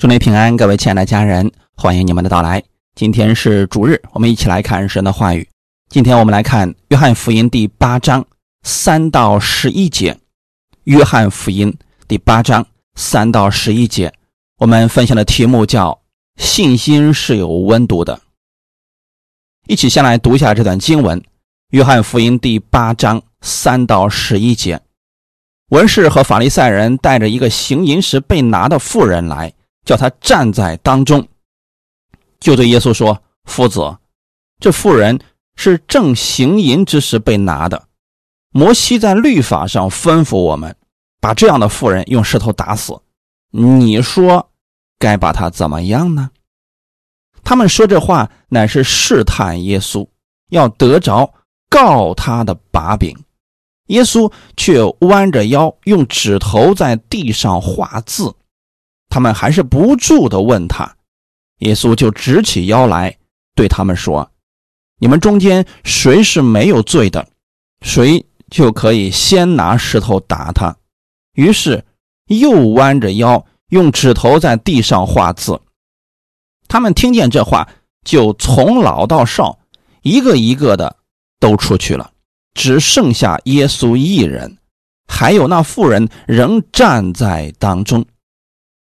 [0.00, 2.62] 祝您平安，各位亲爱的家人，欢迎你们的到来。
[2.94, 5.46] 今天是主日，我们一起来看神的话语。
[5.90, 8.24] 今天我们来看约翰福音第八章
[8.62, 10.16] 三到十一节。
[10.84, 11.70] 约翰福音
[12.08, 14.10] 第八章三到十一节，
[14.56, 16.00] 我们分享的题目叫
[16.40, 18.18] “信心是有温度的”。
[19.68, 21.22] 一起先来读一下这段经文：
[21.72, 24.80] 约翰福音第八章三到十一节。
[25.68, 29.52] 文士和法利赛人带着一个行淫时被拿的妇人来。
[29.90, 31.26] 叫他站在当中，
[32.38, 33.96] 就对耶稣说：“夫子，
[34.60, 35.18] 这妇人
[35.56, 37.88] 是正行淫之时被拿的。
[38.52, 40.76] 摩西在律法上吩咐我们，
[41.20, 42.96] 把这样的妇人用石头打死。
[43.50, 44.52] 你说
[44.96, 46.30] 该把他怎么样呢？”
[47.42, 50.06] 他们说这话乃是试探耶稣，
[50.50, 51.34] 要得着
[51.68, 53.18] 告他的把柄。
[53.86, 58.32] 耶稣却弯着腰，用指头在地上画字。
[59.10, 60.96] 他们还是不住的问他，
[61.58, 63.18] 耶稣就直起腰来
[63.54, 64.30] 对他们说
[64.98, 67.28] ：“你们中间谁是没有罪的，
[67.82, 70.74] 谁就可以先拿石头打他。”
[71.34, 71.84] 于是
[72.28, 75.60] 又弯着腰用指头在地上画字。
[76.68, 77.68] 他们听见这话，
[78.04, 79.58] 就从老到少，
[80.02, 80.96] 一个一个的
[81.40, 82.12] 都出去了，
[82.54, 84.56] 只剩下耶稣一人，
[85.08, 88.06] 还有那妇人仍站在当中。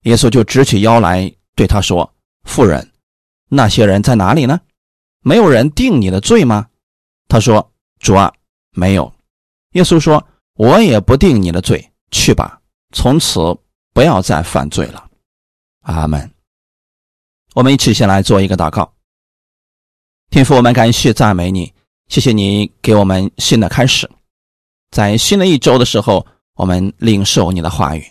[0.09, 2.11] 耶稣就直起腰来对他说
[2.49, 2.91] ：“妇人，
[3.51, 4.59] 那些人在哪里呢？
[5.21, 6.67] 没有人定你的罪吗？”
[7.29, 7.71] 他说
[8.01, 8.33] ：“主啊，
[8.71, 9.13] 没有。”
[9.73, 12.59] 耶稣说：“我也不定你的罪，去吧，
[12.95, 13.39] 从此
[13.93, 15.11] 不要再犯罪了。”
[15.85, 16.31] 阿门。
[17.55, 18.91] 我们一起先来做一个祷告。
[20.31, 21.71] 天父，我们感谢赞美你，
[22.09, 24.09] 谢谢你给我们新的开始，
[24.91, 28.03] 在新的一周的时候，我们领受你的话语。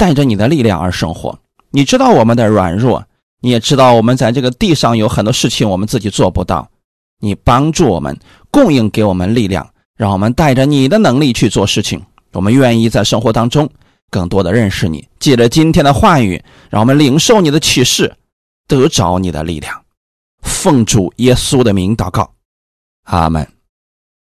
[0.00, 3.04] 带着你的力量而生活，你知道我们的软弱，
[3.42, 6.66] 你也知道我们在这个地上有很多事情我们自己做不到。
[7.18, 8.18] 你帮助我们，
[8.50, 12.02] 供应给我们力量，让我们带着你的能力去做事情。
[12.32, 13.68] 我们愿意在生活当中
[14.08, 15.06] 更多的认识你。
[15.18, 18.16] 借着今天的话语，让我们领受你的启示，
[18.66, 19.84] 得着你的力量。
[20.40, 22.32] 奉主耶稣的名祷告，
[23.02, 23.46] 阿门。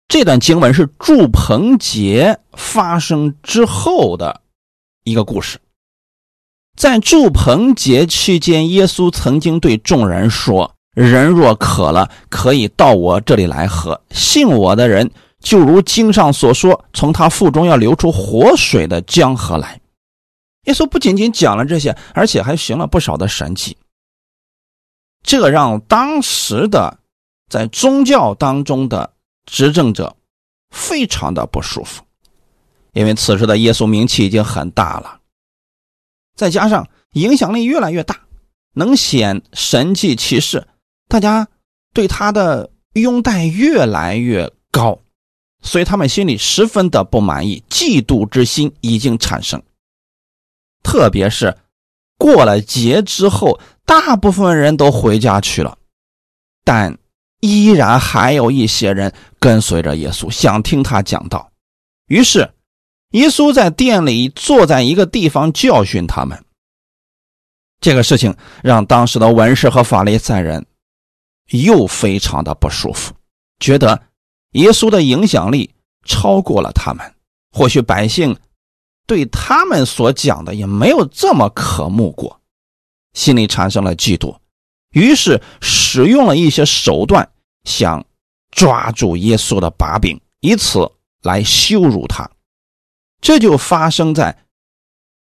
[0.10, 4.42] 这段经文是祝棚节发生之后的
[5.06, 5.58] 一个故事。
[6.80, 14.02] 在祝棚节期间，耶稣曾经对众人说：“人若渴了，可以到我这里来喝。
[14.12, 19.78] 信我的人，就如经上所说，从他腹中要流出活水的江河来。”
[20.68, 23.76] 耶稣不仅仅讲了这些，而且还行了不少的神迹。
[25.22, 26.98] 这让当时的
[27.50, 29.12] 在宗教当中的
[29.46, 30.16] 执政者
[30.74, 32.02] 非常的不舒服，
[32.94, 35.19] 因为此时的耶稣名气已经很大了。
[36.40, 38.18] 再加上影响力越来越大，
[38.76, 40.66] 能显神迹奇事，
[41.10, 41.50] 大家
[41.94, 45.00] 对他的拥戴越来越高，
[45.62, 49.62] 所以他们心里十分的不满意，嫉妒之心已经产生。
[50.82, 51.58] 特别是
[52.18, 55.78] 过了节之后，大部分人都回家去了，
[56.64, 56.98] 但
[57.42, 61.52] 依然还有一些人跟随着耶稣，想听他讲道。
[62.08, 62.50] 于是。
[63.12, 66.46] 耶稣在店里坐在一个地方教训他们。
[67.82, 70.66] 这个事情让当时的文士和法利赛人
[71.52, 73.14] 又非常的不舒服，
[73.60, 74.02] 觉得
[74.52, 75.74] 耶稣的影响力
[76.06, 77.16] 超过了他们。
[77.52, 78.38] 或许百姓
[79.08, 82.40] 对他们所讲的也没有这么渴慕过，
[83.14, 84.38] 心里产生了嫉妒，
[84.92, 87.28] 于是使用了一些手段，
[87.64, 88.06] 想
[88.52, 90.88] 抓住耶稣的把柄，以此
[91.24, 92.30] 来羞辱他。
[93.22, 94.38] 这就发生在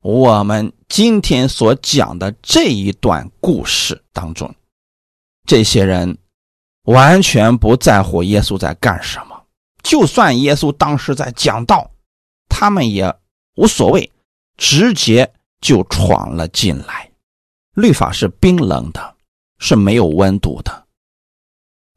[0.03, 4.55] 我们今天所讲的这一段故事当中。
[5.47, 6.19] 这些人
[6.83, 9.45] 完全不在乎耶稣在干什么，
[9.83, 11.91] 就算耶稣当时在讲道，
[12.49, 13.13] 他们也
[13.57, 14.13] 无所谓，
[14.57, 17.11] 直接就闯了进来。
[17.75, 19.17] 律法是冰冷的，
[19.59, 20.87] 是没有温度的，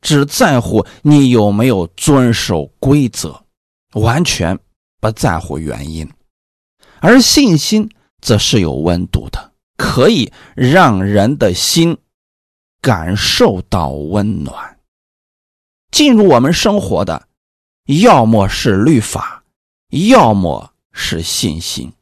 [0.01, 3.43] 只在乎你有没有遵守规则，
[3.93, 4.57] 完全。
[4.99, 6.11] 不在乎原因，
[6.99, 7.89] 而信心
[8.21, 11.97] 则是有温度的，可以让人的心
[12.81, 14.79] 感受到温暖。
[15.91, 17.27] 进入我们生活的，
[17.85, 19.43] 要么是律法，
[20.11, 21.93] 要么是信心。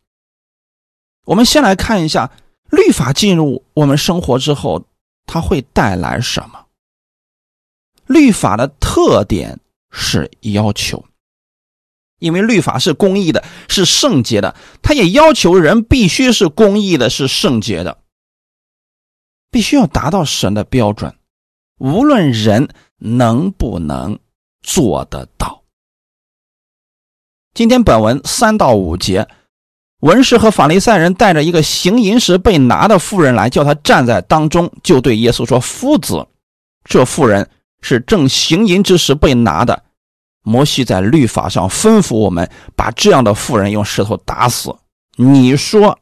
[1.26, 2.32] 我们先来看一下
[2.70, 4.86] 律法进入我们生活之后，
[5.26, 6.66] 它会带来什么？
[8.06, 9.60] 律法的特点
[9.92, 11.06] 是要求。
[12.20, 18.00] 因为律法是公义的，是圣洁的，他也要求人必须是公义的，是圣洁的。
[19.50, 21.16] 必须要达到神的标准，
[21.80, 24.20] 无论人能不能
[24.62, 25.64] 做得到。
[27.54, 29.28] 今天本文三到五节，
[30.02, 36.28] 文士和法利赛人带着一个行淫时被拿的妇人来，叫他站在当中，就对耶稣说：“夫子，
[36.84, 37.50] 这妇人
[37.82, 39.86] 是正行淫之时被拿的。
[40.48, 44.74] 摩西在律法上吩咐我们，把这样的妇人用石头打死。
[45.18, 46.00] 你说，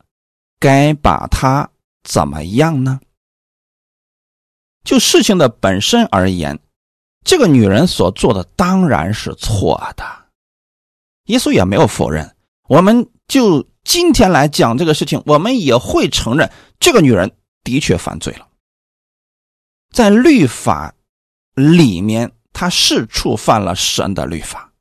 [0.60, 1.68] 该把她
[2.04, 3.00] 怎么样呢？”
[4.86, 6.60] 就事情的本身而言，
[7.24, 10.06] 这个女人所做的当然是错的。
[11.26, 12.36] 耶稣也没有否认。
[12.70, 18.48] 我们就今天来讲这个事情，我们也会承认这个女人的确犯罪了。
[19.92, 20.94] 在律法
[21.56, 24.72] 里面，他是触犯了神的律法。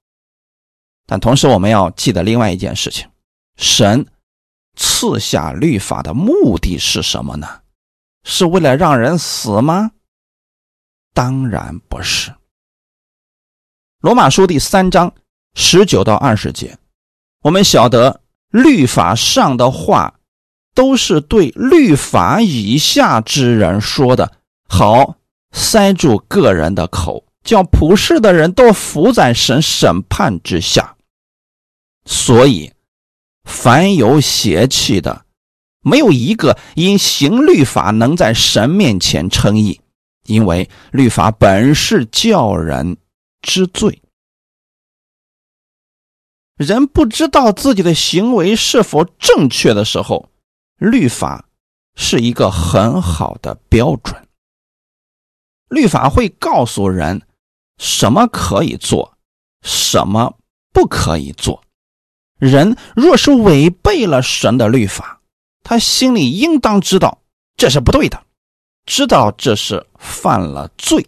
[1.06, 3.09] 但同时，我们要记得另外一件事情：
[3.56, 4.06] 神
[4.76, 7.62] 赐下律法的目的是什么呢？
[8.23, 9.91] 是为了让人死吗？
[11.12, 12.32] 当然不是。
[13.99, 15.12] 罗马书第三章
[15.55, 16.79] 十九到二十节，
[17.43, 18.20] 我们晓得
[18.50, 20.20] 律法上的话
[20.75, 24.32] 都是对律法以下之人说的，
[24.69, 25.17] 好
[25.53, 30.96] 塞住个人的口，叫普世的人都伏在神审判之下。
[32.06, 32.73] 所以，
[33.44, 35.25] 凡有邪气的，
[35.82, 39.81] 没有一个因行律法能在神面前称义。
[40.26, 42.96] 因为律法本是叫人
[43.43, 44.00] 知罪，
[46.56, 50.31] 人不知道自己的行为是否正确的时候，
[50.79, 51.46] 律法
[51.94, 54.26] 是一个很好的标准。
[55.69, 57.20] 律法会告诉人
[57.79, 59.17] 什么可以做，
[59.62, 60.37] 什么
[60.73, 61.62] 不可以做。
[62.38, 65.21] 人若是违背了神的律法，
[65.62, 67.19] 他心里应当知道
[67.56, 68.23] 这是不对的。
[68.87, 71.06] 知道这是犯了罪，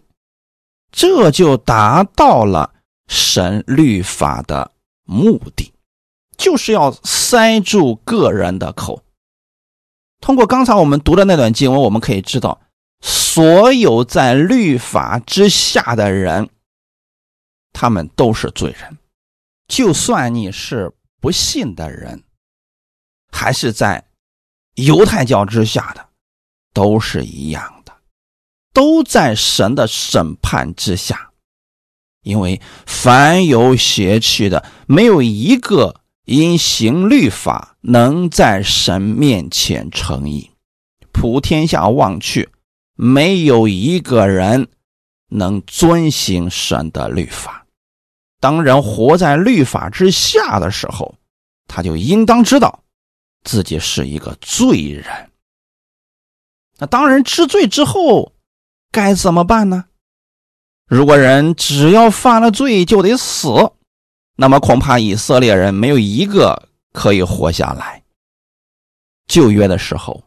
[0.91, 2.73] 这就达到了
[3.07, 4.71] 神律法的
[5.03, 5.71] 目的，
[6.37, 9.03] 就是要塞住个人的口。
[10.19, 12.59] 通过刚才我们读的那段经文，我们可以知道，
[12.99, 16.49] 所有在律法之下的人，
[17.79, 18.97] 他们都是罪人。
[19.67, 20.91] 就算你是
[21.21, 22.23] 不信的人，
[23.31, 24.07] 还是在
[24.73, 26.07] 犹太教之下的。
[26.73, 27.91] 都是一样的，
[28.71, 31.31] 都在神的审判之下，
[32.21, 40.51] 因为凡有邪气的，没有一个因行律法能在神面前称义。
[41.11, 42.49] 普天下望去，
[42.93, 44.67] 没有一个人
[45.29, 47.65] 能遵行神的律法。
[48.39, 51.15] 当人活在律法之下的时候，
[51.67, 52.83] 他就应当知道
[53.43, 55.31] 自己是一个罪人。
[56.77, 58.33] 那当人，知罪之后
[58.91, 59.85] 该怎么办呢？
[60.87, 63.49] 如果人只要犯了罪就得死，
[64.35, 68.03] 那么恐怕以色列人没有一个可以活下来。
[69.27, 70.23] 旧约的时候，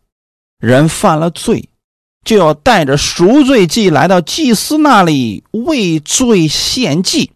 [0.58, 1.70] 人犯了罪，
[2.24, 7.32] 就要带着赎罪祭来到祭司那里为罪献祭，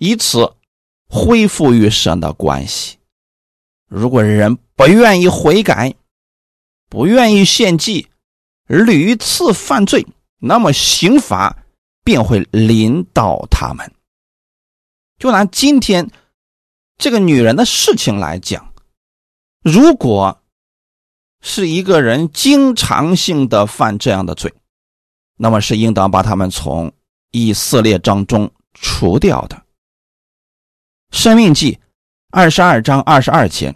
[0.00, 0.54] 以此
[1.10, 2.96] 恢复与神的关系。
[3.86, 5.94] 如果人不愿意悔改，
[6.88, 8.08] 不愿意献祭，
[8.66, 10.06] 屡次犯罪，
[10.38, 11.64] 那么刑罚
[12.02, 13.92] 便会临到他们。
[15.18, 16.10] 就拿今天
[16.96, 18.72] 这个女人的事情来讲，
[19.62, 20.42] 如果
[21.42, 24.54] 是一个人经常性的犯这样的罪，
[25.36, 26.90] 那么是应当把他们从
[27.32, 29.62] 以色列当中除掉的。
[31.10, 31.78] 生命记
[32.30, 33.74] 二十二章二十二节，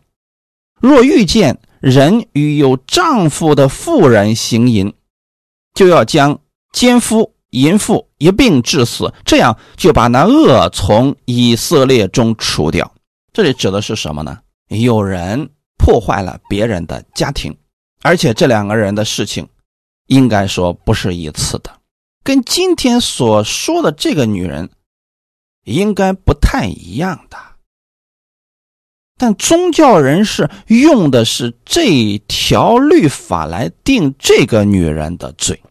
[0.80, 1.58] 若遇见。
[1.80, 4.94] 人与有丈夫的妇人行淫，
[5.74, 6.40] 就要将
[6.72, 12.90] 奸夫淫妇一并致死，这样就把那恶从以色列中除掉。
[13.34, 14.38] 这里指的是什么呢？
[14.68, 17.54] 有人破坏了别人的家庭，
[18.00, 19.46] 而且这两个人的事情，
[20.06, 21.70] 应该说不是一次的，
[22.22, 24.70] 跟今天所说的这个女人，
[25.64, 27.36] 应该不太一样的。
[29.16, 35.62] 但宗教人士用的是这条律法来定这个女人的罪，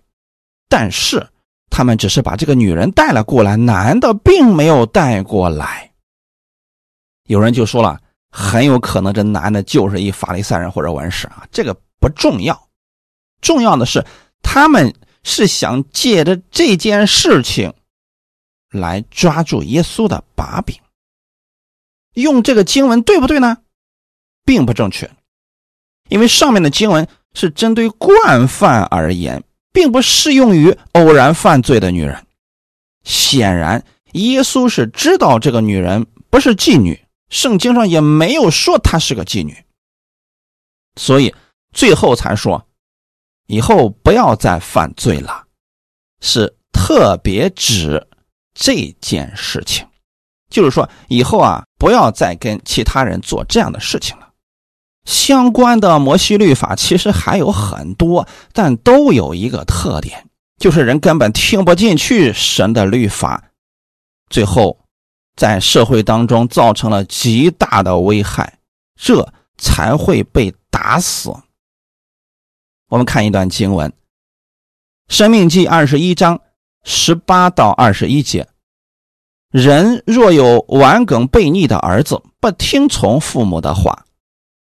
[0.69, 1.27] 但是
[1.69, 5.91] 他们只是把这个女人带了过来，男的并没有带过来。
[7.27, 7.99] 有人就说了，
[8.31, 12.69] 很有可能这男的就是一法利赛人或者文士啊，这个不重要，
[13.41, 14.03] 重要的是
[14.41, 17.73] 他们是想借着这件事情
[18.73, 20.75] 来抓住耶稣的把柄。
[22.15, 23.59] 用这个经文对不对呢？
[24.45, 25.09] 并不正确，
[26.09, 32.27] 因为上面的经文是针对惯犯而言，并不适用于偶然犯罪的女人。
[33.03, 36.99] 显然，耶稣是知道这个女人不是妓女，
[37.29, 39.55] 圣经上也没有说她是个妓女，
[40.95, 41.33] 所以
[41.71, 42.67] 最后才说
[43.47, 45.47] 以后不要再犯罪了，
[46.21, 48.07] 是特别指
[48.53, 49.87] 这件事情，
[50.49, 54.29] 就是说以后啊，不要再跟其他人做这样的事情了。
[55.05, 60.29] 相关的摩西律法其实还有很多，但都有一个特点。
[60.57, 63.49] 就是人根本听不进去神的律法，
[64.29, 64.79] 最后
[65.35, 68.59] 在社会当中造成了极大的危害，
[68.95, 71.35] 这才会被打死。
[72.87, 73.89] 我们看一段经文，
[75.09, 76.39] 《生命记》二十一章
[76.83, 78.47] 十八到二十一节：
[79.51, 84.05] 人若有顽梗悖逆的儿子，不听从父母的话，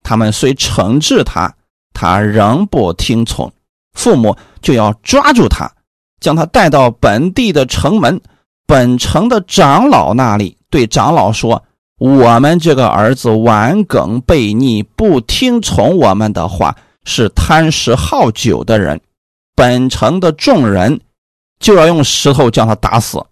[0.03, 1.55] 他们虽惩治他，
[1.93, 3.51] 他仍不听从，
[3.93, 5.71] 父母就要抓住他。
[6.19, 8.21] 将他带到本地的城门，
[8.67, 11.63] 本城的长老那里，对长老说
[11.97, 19.01] ：“我们这个儿子顽梗悖逆，不听从我们的话，是贪食好酒的人。
[19.55, 21.01] 本城的众人
[21.61, 23.23] 就要用石头将他打死，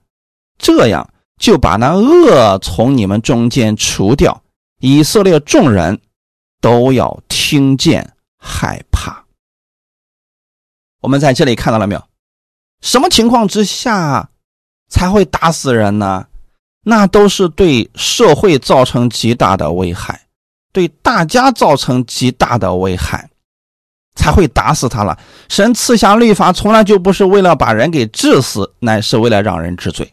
[0.58, 4.42] 这样就把那恶从你们中间除掉。
[4.80, 6.00] 以色列众人
[6.62, 9.26] 都要听见害怕。”
[11.02, 12.04] 我们在这里看到了没有？
[12.82, 14.30] 什么情况之下
[14.90, 16.28] 才会打死人呢？
[16.84, 20.28] 那都是对社会造成极大的危害，
[20.72, 23.30] 对大家造成极大的危害，
[24.20, 25.18] 才会打死他了。
[25.48, 30.12] 神赐下律法，从来就不是为了把人给治死，乃是为了让人治罪。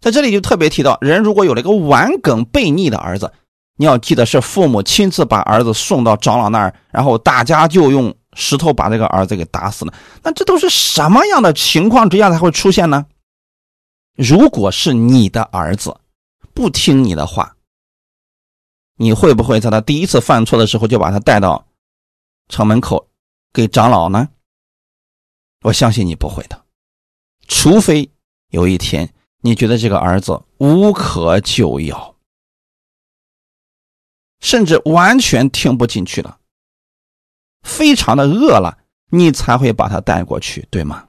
[0.00, 3.30] 在这里就特别提到，人如果有了一个顽梗悖逆的儿子，
[3.76, 8.14] 你要记得是父母亲自把儿子送到长老那儿，然后大家就用。
[8.38, 13.06] 石头把这个儿子给打死了，那这都是什么样的情况之下才会出现呢？
[14.14, 15.96] 如果是你的儿子
[16.52, 17.54] 不听你的话，
[18.98, 21.64] 你会不会在他第一次犯错的时候就把他带到
[22.48, 23.08] 城门口
[23.52, 24.28] 给长老呢？
[25.62, 26.64] 我相信你不会的，
[27.48, 28.08] 除非
[28.50, 32.16] 有一天你觉得这个儿子无可救药，
[34.40, 36.38] 甚至完全听不进去了。
[37.62, 38.78] 非常的饿了，
[39.10, 41.08] 你才会把他带过去，对吗？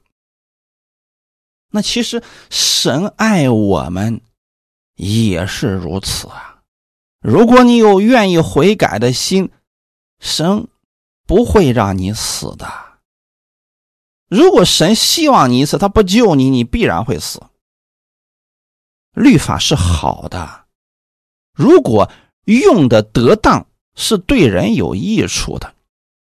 [1.70, 4.22] 那其实神爱我们
[4.96, 6.64] 也是如此啊。
[7.20, 9.52] 如果你有愿意悔改的心，
[10.20, 10.68] 神
[11.28, 12.68] 不会让你死的。
[14.30, 17.42] 如果神希望你死，他不救你，你必然会死。
[19.14, 20.66] 律法是好的，
[21.54, 22.10] 如果
[22.46, 25.74] 用的得当，是对人有益处的。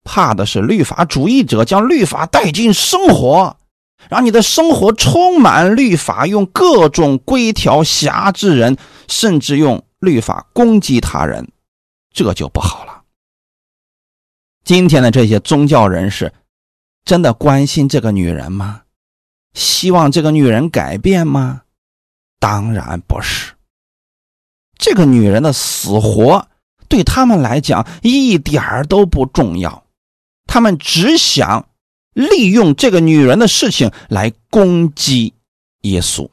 [0.04, 3.56] 怕的是律法主义者将律法带进生活，
[4.10, 11.50] 让你的生活充满律法，用各种规条辖制人，甚至用律法攻击他人，
[12.12, 12.93] 这就不好了。
[14.64, 16.32] 今天的这些宗教人士，
[17.04, 18.82] 真的关心这个女人吗？
[19.54, 21.64] 希望这个女人改变吗？
[22.40, 23.54] 当然不是。
[24.78, 26.48] 这个女人的死活
[26.88, 29.84] 对他们来讲一点儿都不重要。
[30.46, 31.68] 他们只想
[32.14, 35.34] 利用这个女人的事情来攻击
[35.82, 36.30] 耶稣。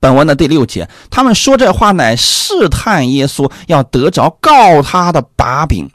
[0.00, 5.90] 本文的第六节，他们说这话乃试探耶稣，要得着告他的把柄。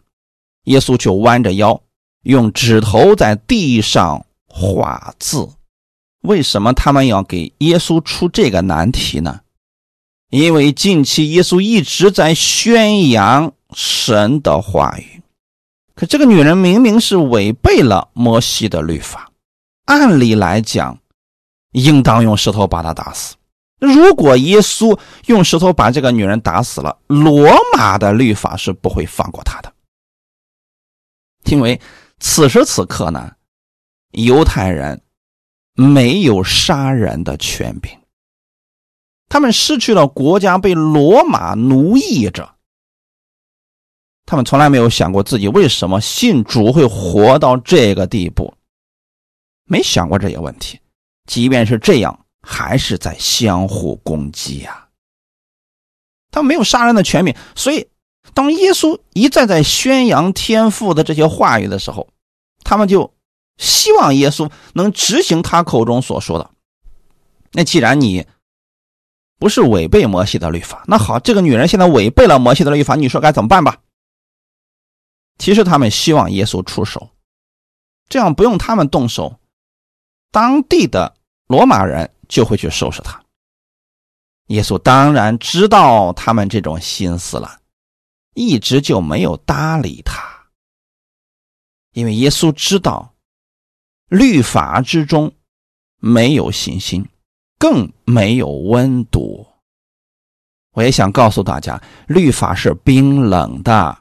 [0.64, 1.82] 耶稣就弯着腰，
[2.24, 5.50] 用指头在地上画字。
[6.22, 9.42] 为什么他们要给耶稣出这个难题呢？
[10.30, 15.22] 因为近期耶稣一直在宣扬神的话语。
[15.96, 19.30] 可这个女人明明是违背了摩西的律法，
[19.86, 20.98] 按理来讲，
[21.74, 23.36] 应当用石头把她打死。
[23.80, 29.73] 如果耶稣用石头把这个女人打死了，罗马的律法是不会放过她的。
[31.46, 31.80] 因为
[32.20, 33.36] 此时此刻呢，
[34.12, 35.02] 犹太人
[35.76, 37.92] 没有杀人的权柄，
[39.30, 42.56] 他们失去了国家，被罗马奴役着。
[44.26, 48.54] 他们从来没有想过自己为什么信主会活到这个地步，
[49.66, 50.80] 没想过这些问题。
[51.28, 54.88] 即便是这样，还是在相互攻击呀。
[56.32, 57.88] 他们没有杀人的权柄，所以
[58.34, 62.08] 当耶稣一再在宣扬天父的这些话语的时候，
[62.64, 63.14] 他们就
[63.58, 66.50] 希望耶稣能执行他口中所说的。
[67.52, 68.26] 那既然你
[69.38, 73.78] 不是违背摩西的律法，那好，这个女人现在违背了摩西的律法，你说该怎么办吧？
[75.38, 77.10] 其实他们希望耶稣出手，
[78.08, 79.40] 这样不用他们动手，
[80.32, 81.16] 当地的
[81.48, 83.22] 罗马人就会去收拾他。
[84.48, 87.60] 耶稣当然知道他们这种心思了，
[88.34, 90.22] 一直就没有搭理他，
[91.94, 93.14] 因为耶稣知道
[94.10, 95.34] 律法之中
[96.00, 97.08] 没有信心，
[97.58, 99.48] 更没有温度。
[100.74, 103.98] 我也想告诉大家，律法是冰冷的，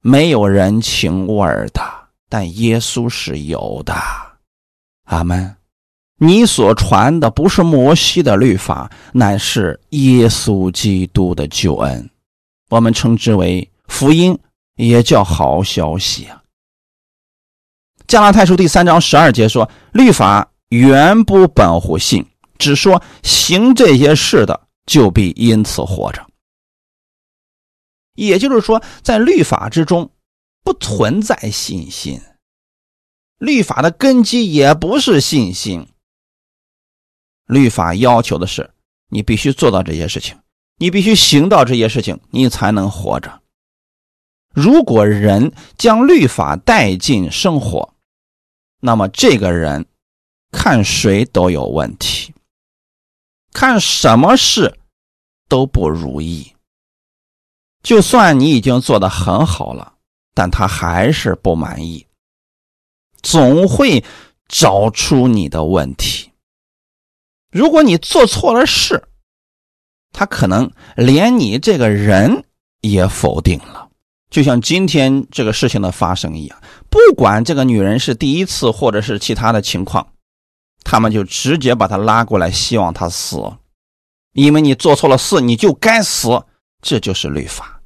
[0.00, 1.80] 没有人情味儿的，
[2.28, 3.94] 但耶稣是有的。
[5.04, 5.56] 阿门。
[6.22, 12.10] 你所传的不是摩西的律法，乃是耶稣基督的救恩，
[12.70, 14.38] 我们称之为福音，
[14.76, 16.40] 也叫好消息啊。
[18.06, 22.24] 加拉太书第三章十二节说：“律法原不本乎信，
[22.58, 26.24] 只说行这些事的，就必因此活着。”
[28.14, 30.08] 也就是说，在律法之中
[30.62, 32.20] 不存在信心，
[33.38, 35.88] 律法的根基也不是信心。
[37.46, 38.70] 律法要求的是，
[39.08, 40.38] 你必须做到这些事情，
[40.80, 43.42] 你必须行到这些事情，你才能活着。
[44.54, 47.92] 如果人将律法带进生活，
[48.80, 49.84] 那么这个人
[50.50, 52.32] 看谁都有问题，
[53.52, 54.78] 看什么事
[55.50, 56.56] 都不如意。
[57.82, 59.96] 就算你已经做的很好了，
[60.34, 62.06] 但他还是不满意，
[63.22, 64.02] 总会
[64.48, 66.32] 找出你的问题。
[67.50, 69.09] 如果你做错了事，
[70.12, 72.44] 他可能连你这个人
[72.80, 73.88] 也否定了。
[74.30, 80.06] 就像今天这个事情的发生一样，不管这个女人是第一次或者是其他的情况，
[80.84, 83.38] 他们就直接把她拉过来，希望她死，
[84.32, 86.44] 因为你做错了事，你就该死，
[86.80, 87.80] 这就是律法，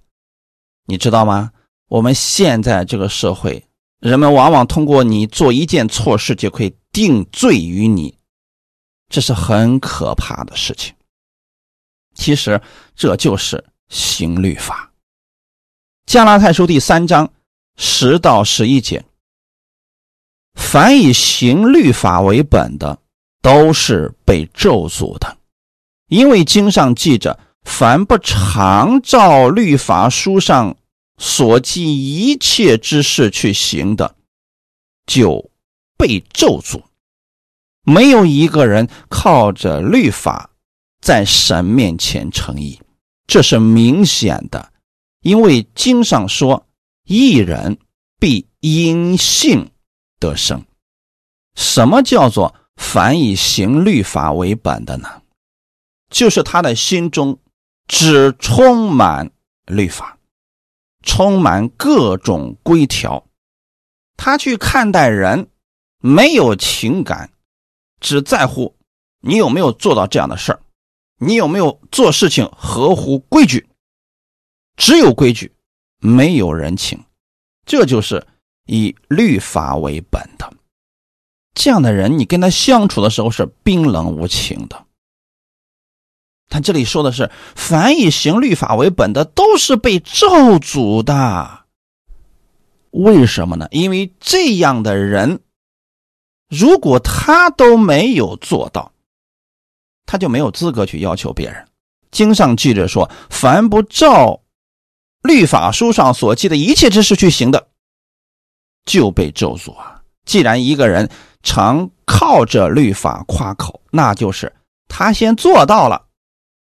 [0.87, 1.51] 你知道吗？
[1.89, 3.65] 我们现在这个社会，
[4.01, 8.19] 人们往往通过你做一件错事就可以定罪于你。
[9.09, 10.95] 这是很可怕的事情。
[12.15, 12.61] 其实
[12.95, 14.93] 这就是行律法。
[16.07, 17.33] 加拉太书第三章
[17.77, 19.05] 十到十一节：
[20.55, 22.99] 凡以行律法为本的，
[23.43, 25.37] 都是被咒诅的，
[26.09, 30.77] 因为经上记着：凡不常照律法书上
[31.19, 34.15] 所记一切之事去行的，
[35.07, 35.51] 就
[35.97, 36.83] 被咒诅。
[37.87, 40.51] 没有一个人靠着律法
[41.05, 42.81] 在神面前诚意，
[43.27, 44.73] 这是明显的，
[45.21, 46.67] 因为经上说
[47.05, 47.77] ：“一人
[48.19, 49.71] 必因信
[50.19, 50.65] 得生。”
[51.57, 55.21] 什么叫做凡以行律法为本的呢？
[56.09, 57.39] 就是他的心中
[57.87, 59.31] 只充满
[59.67, 60.17] 律法，
[61.03, 63.27] 充满各种规条，
[64.17, 65.51] 他去看待人
[66.01, 67.31] 没有情感。
[68.01, 68.75] 只在乎
[69.21, 70.61] 你有没有做到这样的事儿，
[71.19, 73.67] 你有没有做事情合乎规矩？
[74.77, 75.53] 只有规矩，
[76.01, 77.05] 没有人情，
[77.65, 78.27] 这就是
[78.67, 80.53] 以律法为本的。
[81.55, 84.85] 这样的人，你跟他相处的时候是冰冷无情的。
[86.49, 91.65] 他这里说的是，凡以行律法为本的，都是被咒诅的。
[92.91, 93.69] 为什么呢？
[93.71, 95.41] 因为这样的人。
[96.51, 98.93] 如果他都没有做到，
[100.07, 101.67] 他就没有资格去要求别人。
[102.11, 104.41] 经上记着说：“凡不照
[105.23, 107.69] 律法书上所记的一切之事去行的，
[108.85, 111.11] 就被咒诅啊！”既然一个人
[111.43, 114.53] 常靠着律法夸口，那就是
[114.89, 116.07] 他先做到了，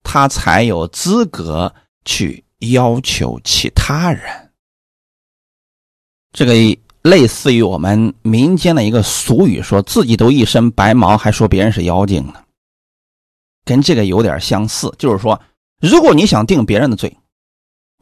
[0.03, 1.73] 他才有资格
[2.05, 4.51] 去要求其他人。
[6.31, 6.53] 这个。
[7.03, 12.35] 类似于我们民间的一个俗语，说自己都一身白毛，还说别人是妖精呢，
[13.65, 14.93] 跟这个有点相似。
[14.97, 15.39] 就是说，
[15.81, 17.17] 如果你想定别人的罪，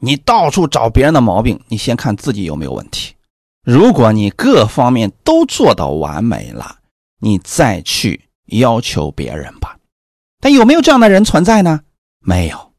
[0.00, 3.14] 你到处找别人的毛病，你先看自己有没有问题。
[3.64, 6.76] 如果你各方面都做到完美了，
[7.20, 9.76] 你再去要求别人吧。
[10.40, 11.80] 但有没有这样的人存在呢？
[12.20, 12.72] 没有。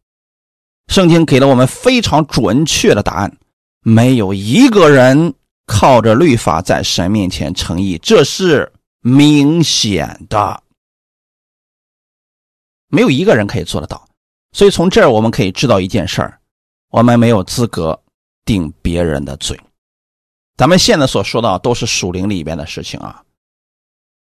[0.88, 3.38] 圣经给了我们非常准确的答案：
[3.84, 5.34] 没有一个人。
[5.68, 10.62] 靠着律法在神面前诚意，这是明显的，
[12.92, 14.08] 没有一个人可以做得到。
[14.52, 16.40] 所以从这儿我们可以知道一件事儿：
[16.90, 18.00] 我们没有资格
[18.46, 19.60] 定别人的罪。
[20.58, 23.24] 咱们现在所说的都是属灵里边的事情啊。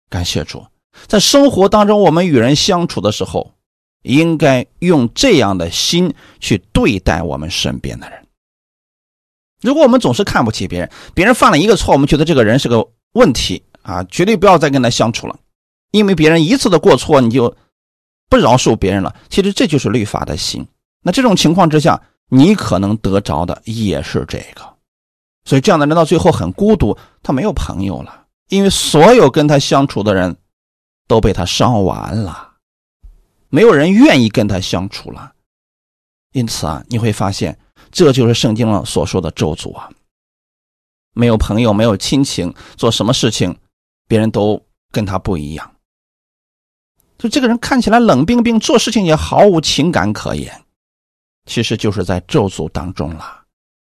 [0.09, 0.65] 感谢主，
[1.07, 3.51] 在生活当中，我们与人相处的时候，
[4.03, 8.27] 应该用这样的心去对待我们身边的人。
[9.61, 15.39] 如果我们总是看不起别人，别人犯了一个错，我们觉得这个人是个问题啊，绝对不要再跟他相处了，
[15.91, 17.55] 因为别人一次的过错，你就
[18.33, 19.15] 不饶恕别人了。
[19.29, 20.65] 其实这就是律法的心。
[21.03, 24.73] 那这种情况之下，你可能得着的也是这个。
[25.45, 30.35] 所以这样的人到最后很孤独，他没有朋友了，因为所有跟他相处的人
[31.07, 32.53] 都被他伤完了，
[33.49, 35.33] 没有人愿意跟他相处了。
[36.31, 37.55] 因此啊，你会发现，
[37.91, 39.87] 这就是圣经上所说的咒诅啊。
[41.13, 43.55] 没有朋友，没有亲情，做什么事情，
[44.07, 44.59] 别人都
[44.91, 45.72] 跟他不一样。
[47.23, 50.61] 就这个人看起来冷冰冰，做事情也毫无情感可言，
[51.45, 53.43] 其实就是在咒诅当中了。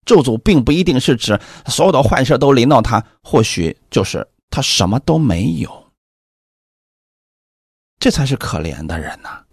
[0.04, 5.86] 咒诅并不一定是指所有的坏事都临到他，或许就是他什么都没有，
[7.98, 9.44] 这才是可怜的人呐。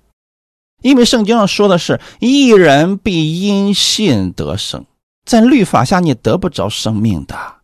[0.81, 4.85] 因为圣经上说的是“一人必因信得生”，
[5.23, 7.61] 在律法下你得不着生命的。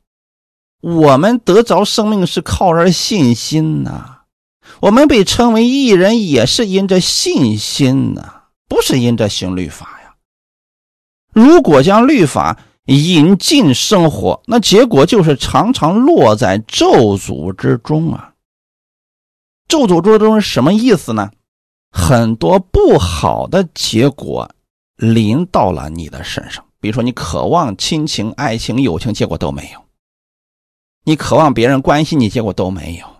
[0.79, 4.14] 我们得着生命是靠着信心呐，
[4.81, 10.15] 我们被称为艺人也是因着信心呐，不是因着行律法呀。
[11.33, 18.33] 如果将律法引进生活，那结果就是常常落在咒诅之中啊。
[19.67, 21.31] 咒诅之中是什么意思呢？
[21.91, 24.49] 很多不好的结果
[24.97, 29.79] 临到了你的身上，比如说你渴望亲情、爱情、友情，结果都没有。
[31.05, 33.14] 你渴望别人关心你，结果都没有。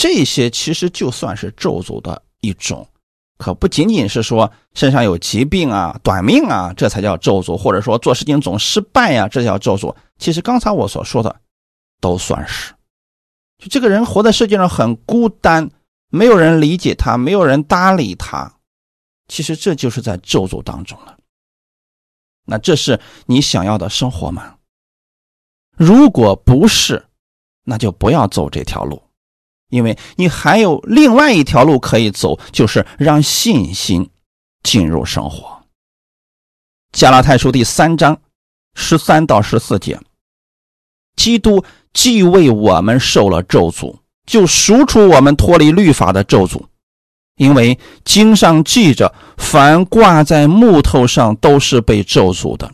[0.00, 2.88] 这些其实就算是咒诅的一种，
[3.36, 9.94] 可不仅仅是说身上有疾病啊、短命啊，这才叫咒诅，或者说做事情总失败呀，这叫咒诅。
[10.16, 11.42] 其实刚才我所说的
[12.00, 12.72] 都算是。
[13.58, 15.70] 就这个人活在世界上很孤单，
[16.08, 18.50] 没有人理解他，没有人搭理他，
[19.28, 21.18] 其实这就是在咒诅当中了。
[22.46, 24.56] 那这是你想要的生活吗？
[25.76, 27.04] 如果不是，
[27.64, 29.02] 那就不要走这条路，
[29.70, 34.10] 因为你还有另外一条路可以走，就是让信心
[34.62, 35.62] 进入生活。
[36.92, 38.20] 加拉太书第三章
[38.74, 39.98] 十三到十四节，
[41.16, 46.62] 基督既为我们受了咒诅，就赎出我们脱离律法的咒诅，
[47.36, 52.70] 因为经上记着，凡挂在木头上都是被咒诅的，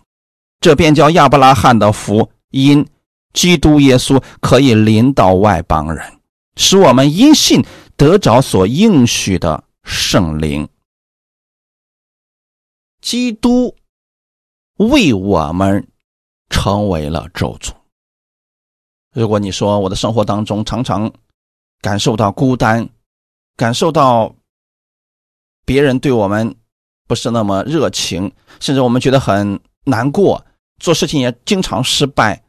[0.61, 2.87] 这便叫亚伯拉罕的福因。
[3.35, 6.15] 基督耶稣可以临到外邦人，
[6.57, 7.64] 使我们因信
[7.97, 10.69] 得着所应许的圣灵。
[13.01, 13.77] 基督
[14.79, 15.87] 为我们
[16.49, 17.71] 成为了咒诅。
[19.14, 21.12] 如果你说我的生活当中常常
[21.81, 22.88] 感受到孤单，
[23.57, 24.35] 感受到
[25.64, 26.55] 别人对我们
[27.07, 30.45] 不是那么热情，甚至我们觉得很难过，
[30.79, 32.42] 做事情也经常失败。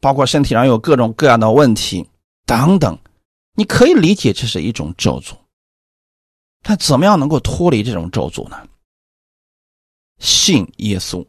[0.00, 2.08] 包括身体上有各种各样的问题
[2.44, 2.98] 等等，
[3.56, 5.36] 你可以理解这是一种咒诅。
[6.62, 8.68] 但怎么样能够脱离这种咒诅呢？
[10.18, 11.26] 信耶稣，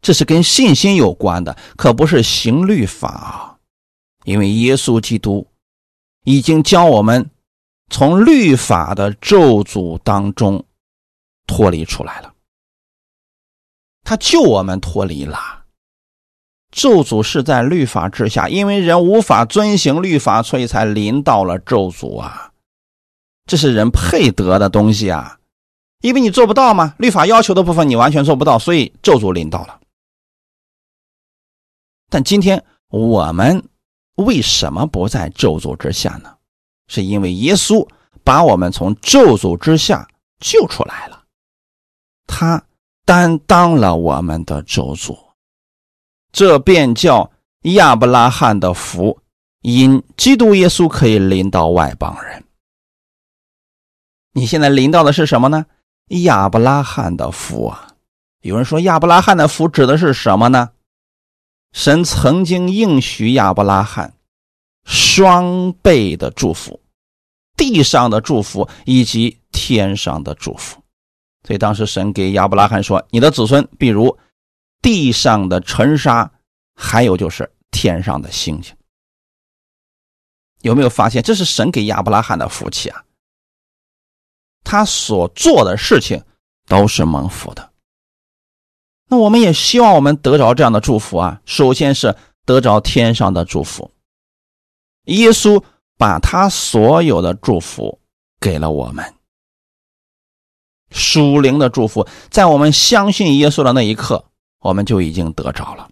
[0.00, 3.58] 这是跟信心有关的，可不是行律法啊。
[4.24, 5.46] 因为耶稣基督
[6.24, 7.30] 已经将我们
[7.88, 10.64] 从律法的咒诅当中
[11.46, 12.34] 脱离出来了，
[14.04, 15.59] 他救我们脱离了。
[16.70, 22.52] 咒诅是在律法之下，因为人无法遵行律法，所以才临到了咒诅啊！
[23.46, 25.38] 这是人配得的东西啊，
[26.00, 29.80] 因为你做不到嘛，律法要求的部分你完全做不到，所以咒诅临到了。
[32.08, 33.64] 但今天我们
[34.16, 36.36] 为什么不在咒诅之下呢？
[36.86, 37.88] 是因为耶稣
[38.22, 41.24] 把我们从咒诅之下救出来了，
[42.26, 42.64] 他
[43.04, 45.18] 担当了我们的咒诅。
[46.32, 47.30] 这便叫
[47.62, 49.20] 亚伯拉罕的福，
[49.62, 52.44] 因基督耶稣可以临到外邦人。
[54.32, 55.66] 你现在临到的是什么呢？
[56.22, 57.88] 亚伯拉罕的福啊！
[58.42, 60.70] 有人说亚伯拉罕的福指的是什么呢？
[61.72, 64.14] 神曾经应许亚伯拉罕
[64.84, 66.80] 双倍的祝福，
[67.56, 70.80] 地上的祝福以及天上的祝福。
[71.46, 74.16] 所以当时神给亚伯拉罕说：“你的子孙，比如……”
[74.82, 76.32] 地上的尘沙，
[76.74, 78.74] 还有就是天上的星星，
[80.60, 83.04] 有没有发现这是神给亚伯拉罕的福气啊？
[84.64, 86.24] 他所做的事情
[86.66, 87.72] 都是蒙福的。
[89.08, 91.42] 那我们也希望我们得着这样的祝福啊！
[91.44, 93.90] 首先是得着天上的祝福，
[95.06, 95.62] 耶稣
[95.96, 98.00] 把他所有的祝福
[98.38, 99.14] 给了我们，
[100.90, 104.29] 属灵的祝福，在我们相信耶稣的那一刻。
[104.60, 105.90] 我们就已经得着了。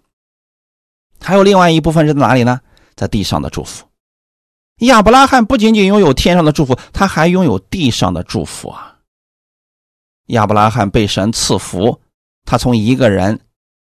[1.19, 2.61] 还有另外一部分是在哪里呢？
[2.95, 3.85] 在地上的祝福。
[4.79, 8.99] 亚伯拉罕不仅仅拥有天上的祝福，他还拥有地上的祝福啊！
[10.27, 11.99] 亚伯拉罕被神赐福，
[12.45, 13.41] 他从一个人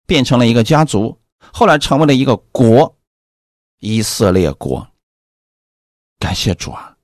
[0.08, 1.20] 变成了一个家族，
[1.54, 2.98] 后来成为了一个国——
[3.80, 4.88] 以色列国。
[6.18, 6.96] 感谢主啊！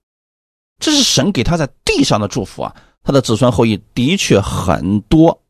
[0.79, 2.75] 这是神给他在地上的祝福啊！
[3.03, 5.43] 他的子孙后裔的确很多，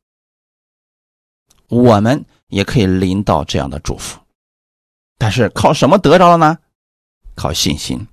[1.68, 4.20] 我们也可以领到这样的祝福，
[5.18, 6.58] 但是靠什么得着了呢？
[7.36, 8.08] 靠信心。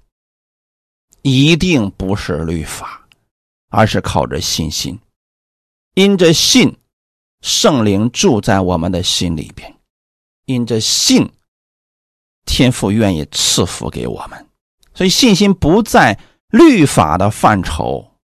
[1.22, 3.06] 一定不是律法，
[3.68, 4.98] 而是靠着信心。
[5.94, 6.76] 因着信，
[7.42, 9.70] 圣灵住在我们的心里边；
[10.46, 11.30] 因着信，
[12.44, 14.48] 天父愿意赐福给我们。
[14.94, 18.18] 所以信心不在律法的范畴，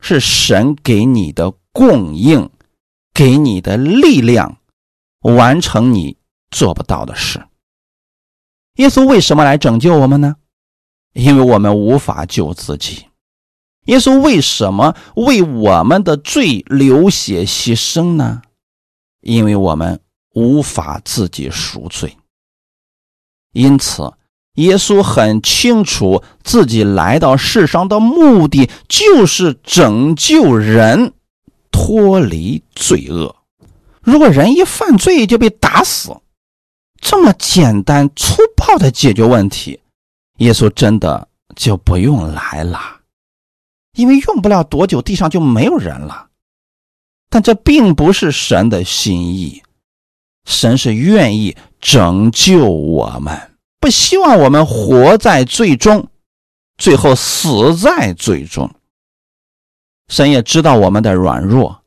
[0.00, 2.50] 是神给你的供应，
[3.14, 4.58] 给你的力量，
[5.20, 6.18] 完成你
[6.50, 7.46] 做不到的事。
[8.74, 10.34] 耶稣为什么来拯救我们呢？
[11.12, 13.06] 因为我们无法救自己，
[13.84, 18.42] 耶稣为什么为我们的罪流血牺牲呢？
[19.20, 20.00] 因为我们
[20.34, 22.16] 无法自己赎罪。
[23.52, 24.12] 因此，
[24.54, 31.12] 耶稣很清楚自己来到世上的目的就是拯救人
[31.74, 33.34] 脱离罪恶。
[34.00, 36.16] 如果人一犯罪就被打死，
[37.00, 39.80] 这么简单粗暴的解决问题。
[40.38, 42.78] 耶稣真的就不用来了，
[43.96, 46.28] 因为用不了多久，地上就没有人了。
[47.28, 49.60] 但这并不是神的心意，
[50.46, 53.36] 神是愿意拯救我们，
[53.80, 56.08] 不希望我们活在最终，
[56.78, 58.70] 最后死在最终。
[60.08, 61.82] 神也知道我们的软弱，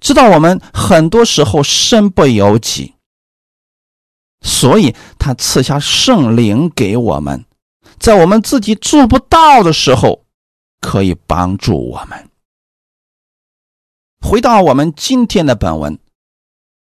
[0.00, 2.94] 知道我们很多时候身不由己，
[4.40, 7.44] 所以他赐下圣灵给我们。
[7.98, 10.24] 在我们自己做不到的时候，
[10.80, 12.30] 可以帮助我们。
[14.22, 15.98] 回到我们今天的本文，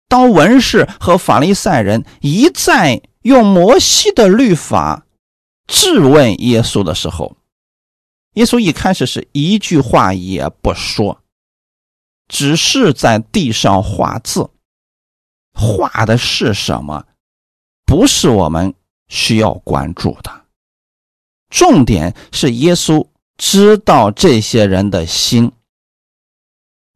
[0.08, 5.06] 当文士和法利赛人一再用摩西的律法
[5.68, 7.36] 质问耶稣的时候，
[8.36, 11.22] 耶稣一开始是一句话也不说，
[12.28, 14.50] 只是在地上画字，
[15.54, 17.06] 画的是什么，
[17.86, 18.74] 不是我们
[19.08, 20.32] 需要关注的。
[21.50, 25.52] 重点是耶稣知道这些人的心，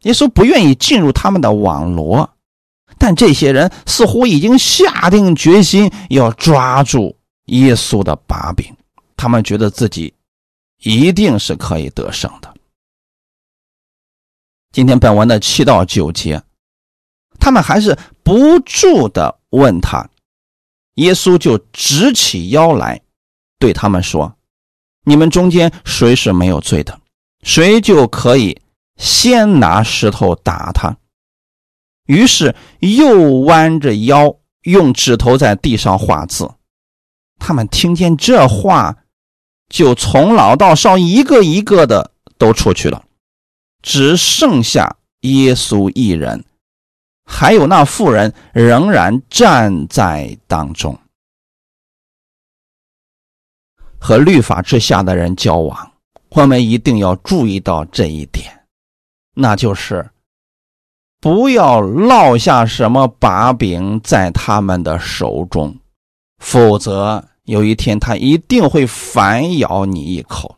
[0.01, 2.29] 耶稣不愿意进入他们的网罗，
[2.97, 8.75] 但这些人似乎已经下定决心要抓住耶稣的把柄，
[9.15, 10.13] 他们觉得自己
[10.79, 12.53] 一定是可以得胜的。
[14.71, 16.43] 今天本文的七到九节，
[17.39, 20.09] 他们还是不住的问他，
[20.95, 23.01] 耶稣就直起腰来
[23.57, 24.35] 对他们说。
[25.05, 27.01] 你们中间谁是没有罪的，
[27.41, 28.61] 谁就可以
[28.97, 30.95] 先拿石头打他。
[32.05, 36.51] 于是又弯着腰，用指头在地上画字。
[37.39, 38.95] 他们听见这话，
[39.69, 43.03] 就从老到少一个一个的都出去了，
[43.81, 46.43] 只剩下耶稣一人，
[47.25, 50.99] 还有那妇人仍然站在当中。
[53.99, 55.91] 和律法之下的人交往，
[56.29, 58.65] 我们一定要注意到这一点，
[59.35, 60.09] 那就是
[61.19, 65.77] 不要落下什么把柄在他们的手中，
[66.37, 70.55] 否则有一天他一定会反咬你一口。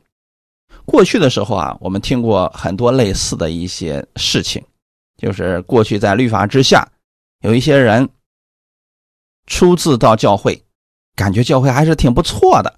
[0.83, 4.61] 过去的时候啊，我们听过很多类似的一些事情，
[5.17, 6.85] 就是过去在律法之下，
[7.43, 8.09] 有一些人
[9.47, 10.61] 初次到教会，
[11.15, 12.77] 感觉教会还是挺不错的。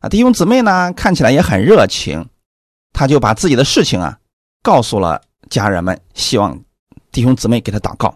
[0.00, 2.28] 啊弟兄姊妹呢，看起来也很热情，
[2.92, 4.18] 他就把自己的事情啊
[4.62, 6.62] 告诉了家人们，希望
[7.10, 8.14] 弟兄姊妹给他祷告。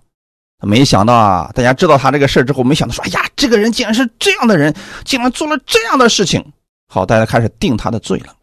[0.66, 6.52] 没想到啊，大家知道他这个事之后，没想到说：“哎呀，这个人竟然是这样的人，竟然做了这样的事情。”
[6.90, 8.34] 好，大家开始定他的罪了。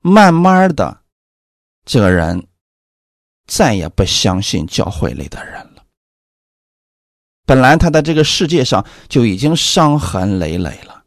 [0.00, 0.98] 慢慢的，
[1.84, 2.44] 这个人
[3.46, 5.84] 再也不相信教会里的人了。
[7.46, 11.04] 本来他在这个世界上就已经伤痕累累了。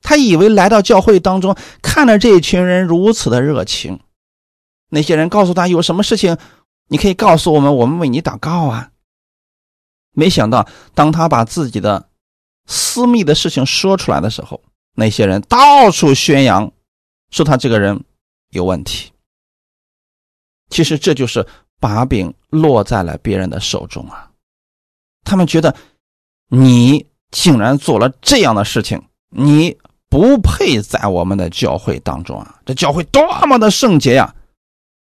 [0.00, 4.00] 他以为来到教会当中，看着这一群人如此的热情，
[4.88, 6.38] 那些人告诉他有什么事情，
[6.88, 8.91] 你可以告诉我们，我们为你祷告啊。
[10.12, 12.08] 没想到，当他把自己的
[12.66, 14.60] 私密的事情说出来的时候，
[14.94, 16.70] 那些人到处宣扬，
[17.30, 18.04] 说他这个人
[18.50, 19.10] 有问题。
[20.70, 21.46] 其实这就是
[21.80, 24.30] 把柄落在了别人的手中啊。
[25.24, 25.74] 他们觉得
[26.48, 29.02] 你竟然做了这样的事情。
[29.34, 29.78] 你
[30.10, 32.60] 不配在我们的教会当中啊！
[32.66, 34.34] 这教会多么的圣洁呀！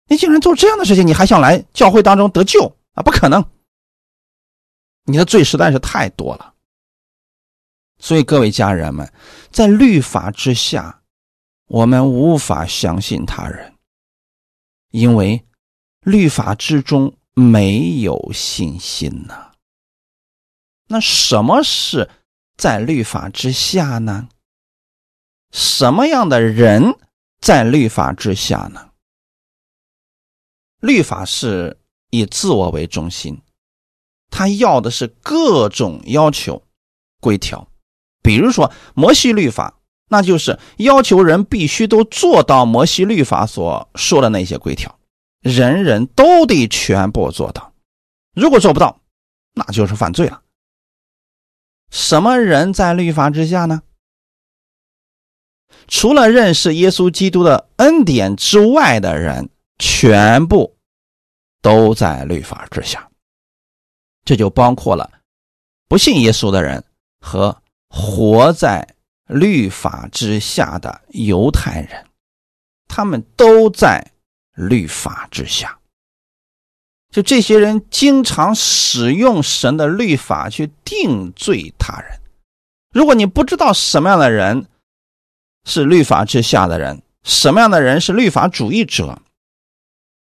[0.09, 3.03] 你竟然做这样的事情，你还想来教会当中得救啊？
[3.03, 3.45] 不可能！
[5.05, 6.53] 你的罪实在是太多了。
[7.97, 9.11] 所以各位家人们，
[9.51, 11.01] 在律法之下，
[11.67, 13.73] 我们无法相信他人，
[14.89, 15.45] 因为
[16.01, 19.53] 律法之中没有信心呐。
[20.87, 22.09] 那什么是
[22.57, 24.27] 在律法之下呢？
[25.51, 26.97] 什么样的人
[27.39, 28.91] 在律法之下呢？
[30.81, 33.41] 律法是以自我为中心，
[34.29, 36.63] 他要的是各种要求、
[37.19, 37.67] 规条。
[38.21, 44.99] 比如说摩西律法，那就是要求人必须都做到摩西律法所说的那些规条，
[45.41, 47.73] 人人都得全部做到。
[48.33, 48.99] 如果做不到，
[49.53, 50.41] 那就是犯罪了。
[51.91, 53.83] 什么人在律法之下呢？
[55.87, 60.75] 除了认识耶稣基督的恩典之外的人，全部
[61.61, 63.09] 都在律法之下。
[64.25, 65.09] 这就包括了
[65.87, 66.83] 不信耶稣的人
[67.21, 67.61] 和。
[67.97, 68.85] 活在
[69.27, 72.05] 律法之下的犹太人，
[72.89, 74.11] 他们都在
[74.53, 75.79] 律法之下。
[77.09, 82.19] 就这些人经常使用神的律法去定罪他人。
[82.91, 84.67] 如果你不知道什么样的人
[85.63, 89.21] 是律法之下的人，什么样的人是律法主义者，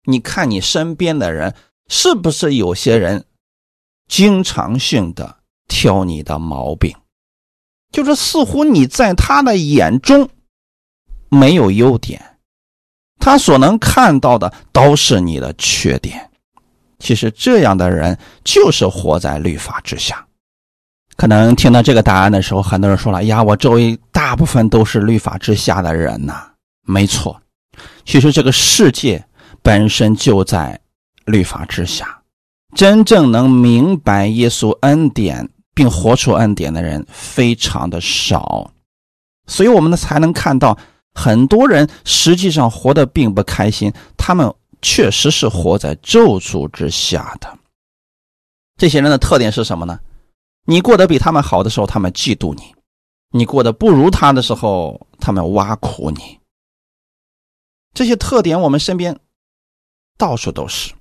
[0.05, 1.53] 你看你身边的人
[1.89, 3.25] 是不是有些人
[4.07, 6.95] 经常性的挑你的毛病？
[7.91, 10.29] 就是似乎你在他的眼中
[11.29, 12.37] 没有优点，
[13.19, 16.29] 他所能看到的都是你的缺点。
[16.99, 20.25] 其实这样的人就是活在律法之下。
[21.15, 26.51] 可能听到这个答案的时候，很多人说了：“呀，我周围大部分都是律法之下的人呐。”
[26.85, 27.41] 没错，
[28.05, 29.23] 其实这个世界
[29.61, 30.79] 本身就在
[31.25, 32.21] 律法之下，
[32.75, 35.49] 真正能明白耶稣恩典。
[35.77, 38.71] 并活出恩典的人非常的少，
[39.45, 40.75] 所以我们呢才能看到
[41.13, 44.51] 很多人实际上活得并不开心，他们
[44.81, 47.59] 确实是活在咒诅之下的。
[48.75, 49.99] 这些人的特点是什么呢？
[50.65, 52.73] 你过得比他们好的时候，他们嫉妒你；
[53.29, 56.39] 你过得不如他的时候，他们挖苦你。
[57.93, 59.19] 这些特点我们身边
[60.17, 60.91] 到处都是。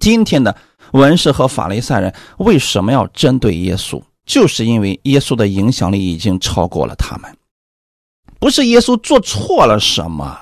[0.00, 0.56] 今天的。
[0.92, 4.02] 文士和法利赛人为什么要针对耶稣？
[4.26, 7.32] 就是因为耶稣的影响力已经超过了他们，
[8.40, 10.36] 不是耶稣做错了什么，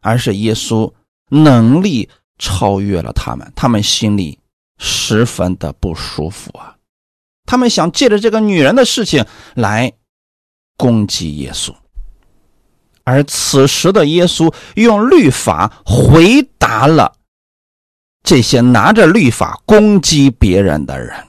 [0.00, 0.92] 而是耶稣
[1.30, 3.52] 能力超越了他们。
[3.56, 4.38] 他们心里
[4.78, 6.76] 十分的不舒服啊！
[7.44, 9.92] 他们想借着这个女人的事情来
[10.76, 11.74] 攻击耶稣，
[13.02, 17.12] 而此时的耶稣用律法回答了。
[18.28, 21.28] 这些拿着律法攻击别人的人，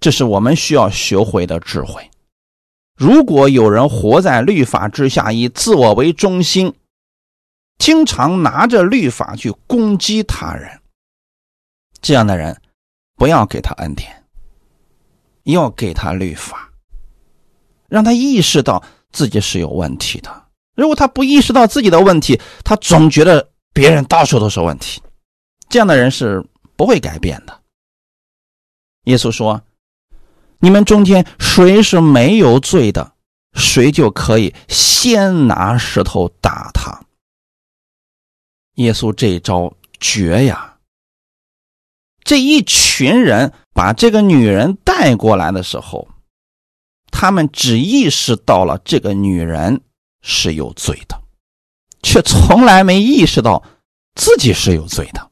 [0.00, 2.10] 这是我们需要学会的智慧。
[2.96, 6.74] 如果有人活在律法之下，以自我为中心，
[7.78, 10.80] 经常拿着律法去攻击他人，
[12.02, 12.60] 这样的人，
[13.14, 14.24] 不要给他恩典，
[15.44, 16.72] 要给他律法，
[17.88, 18.82] 让他意识到
[19.12, 20.46] 自己是有问题的。
[20.74, 25.00] 如果他不意识到自己的问题，他总觉得别人到处都是问题。
[25.68, 26.44] 这样的人是
[26.76, 27.62] 不会改变的。
[29.04, 29.62] 耶稣说
[30.60, 33.12] ：“你们中间谁是没有罪的，
[33.54, 37.04] 谁就可以先拿石头打他。”
[38.74, 40.78] 耶稣这一招绝呀！
[42.22, 46.08] 这一群人把这个女人带过来的时候，
[47.12, 49.80] 他们只意识到了这个女人
[50.20, 51.22] 是有罪的，
[52.02, 53.62] 却从来没意识到
[54.16, 55.30] 自己是有罪的。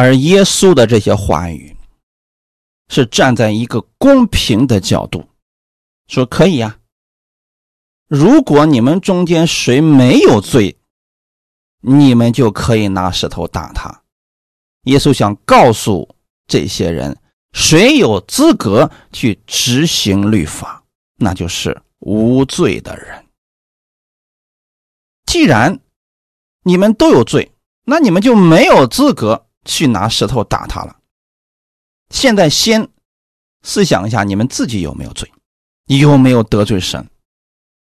[0.00, 1.76] 而耶稣的这些话语，
[2.88, 5.28] 是站在一个公平的角度，
[6.06, 6.78] 说可以呀。
[8.06, 10.78] 如果你们中间谁没有罪，
[11.80, 14.04] 你们就可以拿石头打他。
[14.84, 16.14] 耶稣想告诉
[16.46, 17.18] 这些人，
[17.52, 20.84] 谁有资格去执行律法，
[21.16, 23.26] 那就是无罪的人。
[25.26, 25.80] 既然
[26.62, 27.50] 你们都有罪，
[27.82, 29.46] 那你们就没有资格。
[29.68, 30.96] 去拿石头打他了。
[32.10, 32.88] 现在先
[33.62, 35.30] 思想一下，你们自己有没有罪？
[35.86, 37.06] 有没有得罪神？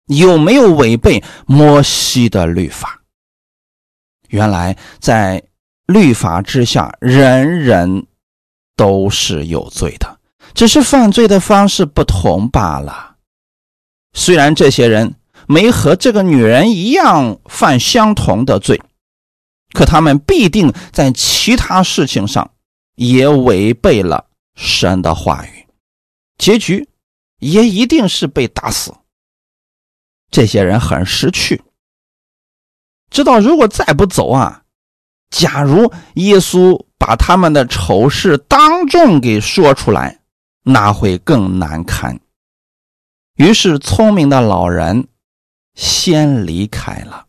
[0.07, 3.01] 有没有违背摩西的律法？
[4.29, 5.43] 原来在
[5.87, 8.07] 律法之下，人人
[8.77, 10.21] 都是有罪的，
[10.55, 13.17] 只是犯罪的方式不同罢了。
[14.13, 15.15] 虽然这些人
[15.47, 18.81] 没和这个女人一样犯相同的罪，
[19.73, 22.51] 可他们必定在其他事情上
[22.95, 25.67] 也违背了神的话语，
[26.39, 26.89] 结局
[27.39, 28.95] 也一定是被打死。
[30.31, 31.63] 这些人很识趣，
[33.11, 34.63] 知道如果再不走啊，
[35.31, 40.21] 假如耶稣把他们的丑事当众给说出来，
[40.63, 42.19] 那会更难堪。
[43.37, 45.09] 于是，聪明的老人
[45.75, 47.27] 先离开了。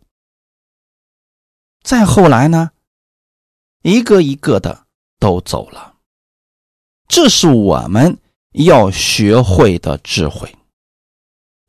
[1.94, 2.72] 再后来呢，
[3.84, 4.86] 一个一个的
[5.20, 5.94] 都走了。
[7.08, 8.18] 这是我们
[8.54, 10.56] 要学会的智慧。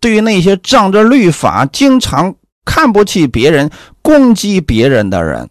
[0.00, 3.70] 对于那些仗着律法、经常看不起别人、
[4.00, 5.50] 攻击别人的人，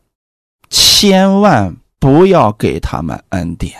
[0.72, 3.80] 千万不要给他们恩典。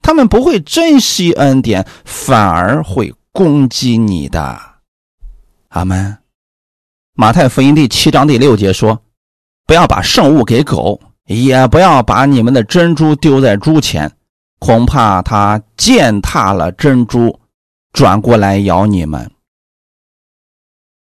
[0.00, 3.14] 他们不会珍惜恩典，反而会。
[3.30, 4.58] 攻击你的，
[5.68, 6.16] 阿门。
[7.12, 9.02] 马太福音第七章第六节说
[9.66, 14.10] ：“不要把圣物给狗，也不要把你们的珍珠丢在猪前，
[14.60, 17.38] 恐怕它践踏了珍珠，
[17.92, 19.30] 转过来咬你们。”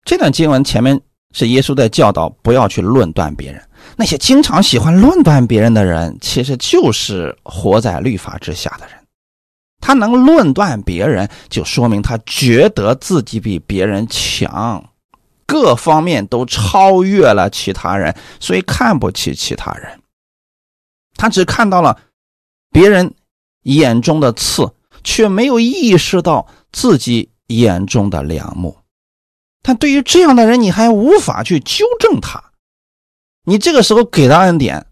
[0.04, 1.00] 这段经文前面
[1.34, 3.62] 是耶稣在教导不要去论断别人。
[3.96, 8.96] 那些经常喜欢论断别人的人，其实就是活在律法之下的人。
[9.80, 14.84] 他能论断别人，就说明他觉得自己比别人强，
[15.52, 20.00] 各方面都超越了其他人，所以看不起其他人。
[21.18, 22.00] 他只看到了
[22.72, 23.14] 别人
[23.64, 24.74] 眼中的刺，
[25.04, 28.78] 却没有意识到自己眼中的良木。
[29.62, 32.42] 但对于这样的人，你还无法去纠正他。
[33.44, 34.86] 你这个时候给他恩典，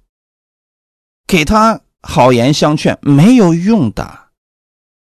[1.25, 4.27] 给他好言相劝，没有用的。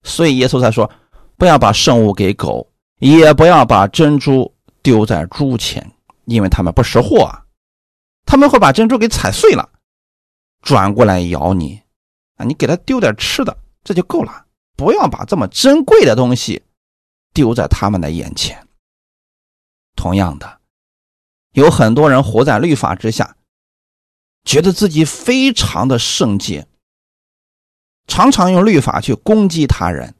[0.04, 0.92] 所以耶稣才说
[1.36, 4.54] ：“不要把圣物给狗，也不要把珍珠
[4.88, 5.92] 丢在猪前，
[6.24, 7.44] 因为他们不识货啊，
[8.24, 9.70] 他们会把珍珠给踩碎了，
[10.62, 11.82] 转过来咬你
[12.38, 12.46] 啊！
[12.46, 14.46] 你给他丢点吃的，这就够了。
[14.78, 16.64] 不要把这么珍贵的东西
[17.34, 18.66] 丢在他们的眼前。
[19.98, 20.62] 同样的，
[21.52, 23.36] 有很多人活在律法之下，
[24.46, 26.66] 觉得自己非常的圣洁。”
[28.08, 30.16] 常常用律法去攻击他人，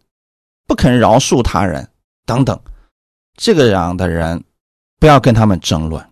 [0.66, 1.90] 不肯饶恕他人，
[2.26, 2.62] 等等，
[3.38, 4.44] 这个样的人，
[5.00, 6.10] 不要跟他们争论，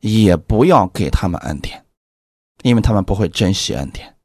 [0.00, 1.84] 也不要给他们恩典，
[2.62, 4.16] 因为他们不会珍惜恩典。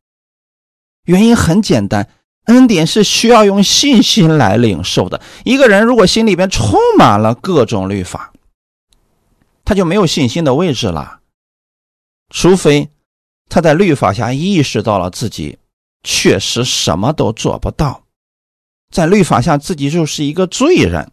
[1.06, 2.10] 原因很简单，
[2.46, 5.22] 恩典是需要用信心来领受的。
[5.44, 8.34] 一个人如果心里边充满了各种律法，
[9.64, 11.22] 他就没有信心的位置了，
[12.30, 12.90] 除非
[13.50, 15.60] 他在律法下意识到了自己。
[16.08, 18.04] 确实什么都做不到，
[18.92, 21.12] 在律法下自己就是一个罪人，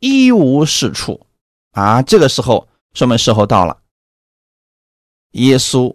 [0.00, 1.24] 一无是处
[1.78, 2.02] 啊！
[2.02, 3.80] 这个时候说明时候到了，
[5.32, 5.94] 耶稣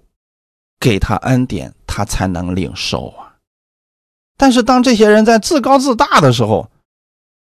[0.80, 3.36] 给他恩典，他才能领受啊。
[4.38, 6.72] 但是当这些人在自高自大的时候，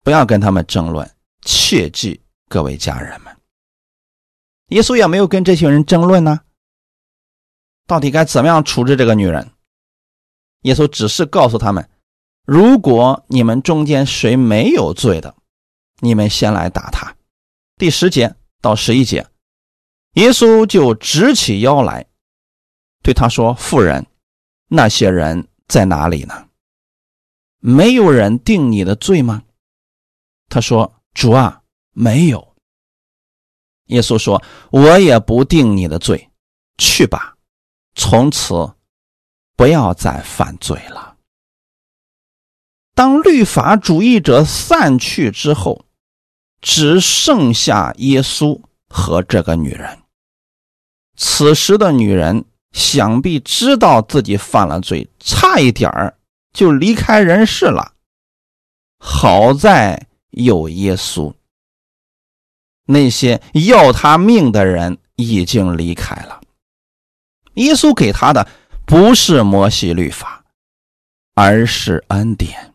[0.03, 1.09] 不要跟他们争论，
[1.45, 3.35] 切记各位家人们，
[4.69, 6.41] 耶稣也没有跟这些人争论呢。
[7.85, 9.51] 到底该怎么样处置这个女人？
[10.61, 11.89] 耶稣只是告诉他们
[12.45, 15.35] ：“如果你们中间谁没有罪的，
[15.99, 17.15] 你们先来打他。”
[17.79, 19.25] 第十节到十一节，
[20.15, 22.05] 耶稣就直起腰来，
[23.01, 24.05] 对他说：“妇人，
[24.67, 26.49] 那些人在哪里呢？
[27.59, 29.43] 没有人定你的罪吗？”
[30.49, 31.63] 他说：“主啊，
[31.93, 32.55] 没有。”
[33.87, 36.29] 耶稣说：“我也不定你的罪，
[36.77, 37.37] 去吧，
[37.95, 38.75] 从此。”
[39.55, 41.17] 不要再犯罪了。
[42.93, 45.85] 当律法主义者散去之后，
[46.61, 49.99] 只剩下耶稣和这个女人。
[51.15, 56.17] 此时的女人想必知道自己犯了罪，差一点儿
[56.53, 57.93] 就离开人世了。
[58.99, 61.33] 好在有耶稣。
[62.85, 66.41] 那些要他命的人已经离开了，
[67.55, 68.47] 耶稣给他的。
[68.85, 70.43] 不是摩西律法，
[71.35, 72.68] 而是恩典。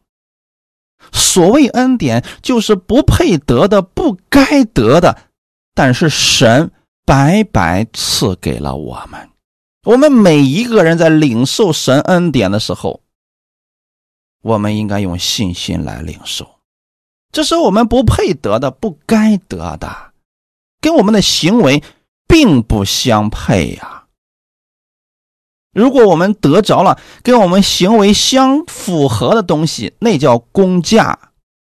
[1.15, 5.17] 所谓恩典，就是不配得的、不该得的，
[5.75, 6.71] 但是神
[7.07, 9.31] 白白赐给了我们。
[9.85, 13.01] 我们每一个人在领受神恩典的时候，
[14.43, 16.47] 我们应该用信心来领受。
[17.31, 20.13] 这是我们不配得的、不该得的，
[20.81, 21.83] 跟我们的行为
[22.27, 24.04] 并不相配呀。
[25.75, 31.19] 如果我们得着了跟我们行为相符合的东西，那叫公价，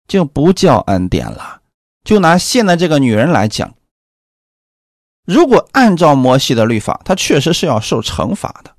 [0.07, 1.61] 就不叫恩典了。
[2.03, 3.75] 就拿现在这个女人来讲，
[5.25, 8.75] 如果按照摩西的律法，她确实是要受惩罚的。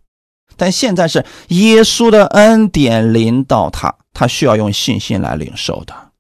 [0.57, 6.11] 但现在是耶稣的恩典临到她，她需要用信心来领受的。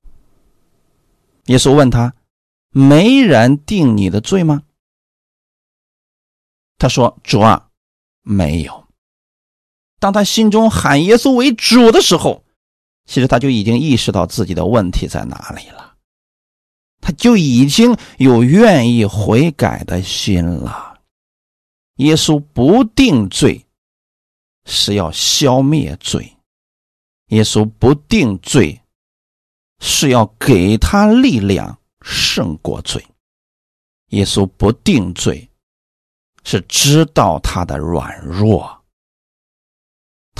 [1.47, 2.15] 耶稣问他
[2.71, 4.63] ：“没人定你的罪吗？”
[6.79, 7.69] 他说：“主啊，
[8.23, 8.87] 没有。”
[10.01, 12.43] 当他心中喊耶稣为主的时候，
[13.05, 15.95] 其实他就已经意识到自己的问题在哪里了，
[17.01, 20.99] 他就已经有愿意悔改的心了。
[21.97, 23.67] 耶稣不定罪，
[24.65, 26.23] 是要消灭罪；
[27.27, 28.81] 耶稣不定罪，
[29.81, 33.03] 是要给他力量胜过罪；
[34.09, 35.47] 耶稣不定罪，
[36.43, 38.80] 是知道他的软弱。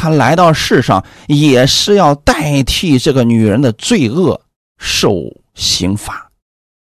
[0.01, 4.41] 他来到世上也是要代替这个女人的罪恶
[4.79, 5.13] 受
[5.55, 6.33] 刑罚，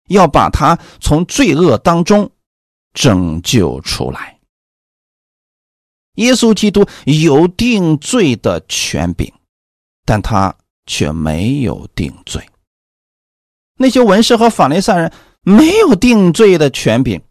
[0.07, 2.32] 要把她从罪恶当中
[2.93, 4.39] 拯救出来。
[6.16, 9.30] 耶稣基督有定罪的权柄，
[10.05, 10.55] 但他
[10.86, 12.47] 却没有定罪。
[13.78, 17.22] 那些文士和法利赛人没有定罪的权柄，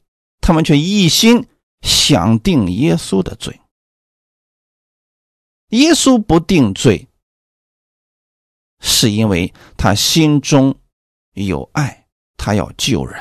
[0.43, 1.47] 他们却一心
[1.81, 3.59] 想定耶稣的罪。
[5.71, 7.09] 耶稣不定罪，
[8.81, 10.75] 是因为他心中
[11.35, 12.07] 有爱，
[12.37, 13.18] 他要救人；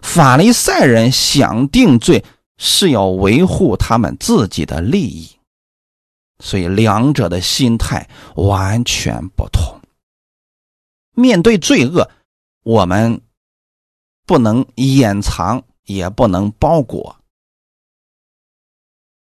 [0.00, 2.24] 法利赛人想定罪，
[2.58, 5.30] 是要维护他们自己的利益，
[6.40, 9.80] 所以两者的心态完全不同。
[11.14, 12.10] 面对罪恶，
[12.64, 13.20] 我们
[14.26, 17.14] 不能掩藏，也不能包裹。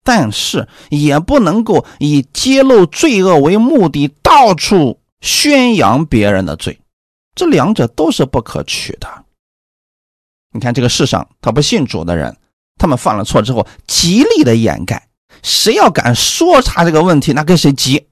[0.02, 6.80] 但是也不能够以揭露罪恶为目的，到处宣扬别人的罪，
[7.34, 9.24] 这两者都是不可取的。
[10.52, 12.36] 你看这个世上，他不信主的人，
[12.76, 15.08] 他们犯了错之后，极力的掩盖，
[15.42, 18.08] 谁要敢说他这个问题，那跟谁急，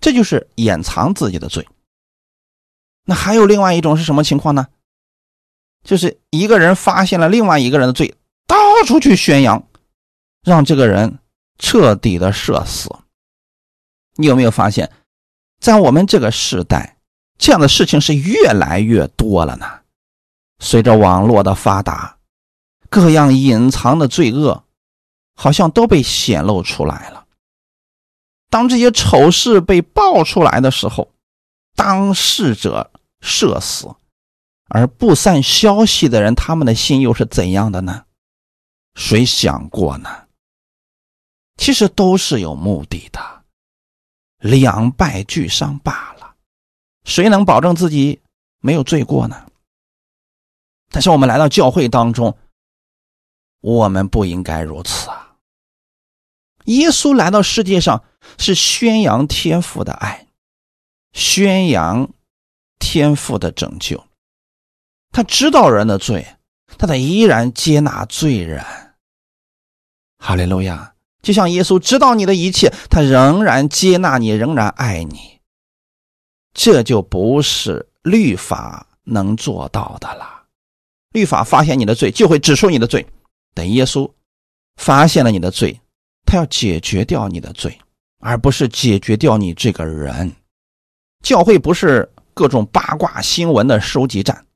[0.00, 1.66] 这就是掩藏自己的罪。
[3.04, 4.66] 那还有另外一种是什么情况呢？
[5.84, 8.14] 就是一个人发现了另外一个人的罪，
[8.46, 8.56] 到
[8.86, 9.66] 处去宣扬。
[10.46, 11.18] 让这个人
[11.58, 12.88] 彻底的社死。
[14.14, 14.92] 你有没有发现，
[15.58, 16.98] 在我们这个时代，
[17.36, 19.66] 这样的事情是越来越多了呢？
[20.60, 22.18] 随着网络的发达，
[22.88, 24.64] 各样隐藏的罪恶
[25.34, 27.26] 好像都被显露出来了。
[28.48, 31.10] 当这些丑事被爆出来的时候，
[31.74, 33.88] 当事者社死，
[34.68, 38.04] 而不散消息的人，他们的心又是怎样的呢？
[38.94, 40.25] 谁想过呢？
[41.56, 43.44] 其实都是有目的的，
[44.38, 46.36] 两败俱伤罢了。
[47.04, 48.20] 谁能保证自己
[48.60, 49.46] 没有罪过呢？
[50.90, 52.36] 但是我们来到教会当中，
[53.60, 55.36] 我们不应该如此啊！
[56.64, 58.04] 耶稣来到世界上
[58.38, 60.26] 是宣扬天父的爱，
[61.12, 62.12] 宣扬
[62.78, 64.04] 天父的拯救。
[65.12, 66.26] 他知道人的罪，
[66.76, 68.64] 他得依然接纳罪人。
[70.18, 70.95] 哈利路亚。
[71.26, 75.40] 就像耶稣知道你的一切，他仍然接纳你，仍然爱你，
[76.54, 80.44] 这就不是律法能做到的了。
[81.10, 83.04] 律法发现你的罪，就会指出你的罪；
[83.54, 84.08] 等耶稣
[84.76, 85.80] 发现了你的罪，
[86.24, 87.76] 他要解决掉你的罪，
[88.20, 90.32] 而不是解决掉你这个人。
[91.24, 94.46] 教会不是各种八卦新闻的收集站，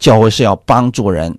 [0.00, 1.38] 教会是要帮助人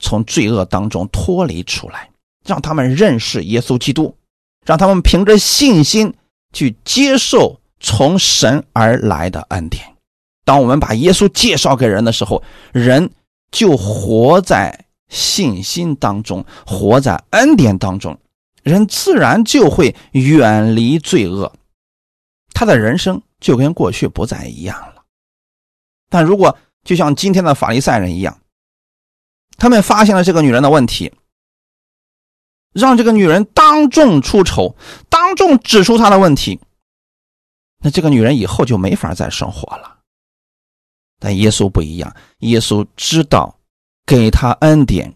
[0.00, 2.07] 从罪恶当中脱离出来。
[2.48, 4.16] 让他们认识耶稣基督，
[4.64, 6.14] 让他们凭着信心
[6.54, 9.84] 去接受从神而来的恩典。
[10.46, 12.42] 当我们把耶稣介绍给人的时候，
[12.72, 13.10] 人
[13.50, 18.18] 就活在信心当中，活在恩典当中，
[18.62, 21.52] 人自然就会远离罪恶，
[22.54, 25.02] 他的人生就跟过去不再一样了。
[26.08, 28.38] 但如果就像今天的法利赛人一样，
[29.58, 31.12] 他们发现了这个女人的问题。
[32.72, 34.76] 让这个女人当众出丑，
[35.08, 36.60] 当众指出她的问题，
[37.80, 39.98] 那这个女人以后就没法再生活了。
[41.18, 43.58] 但耶稣不一样，耶稣知道
[44.06, 45.14] 给他恩典，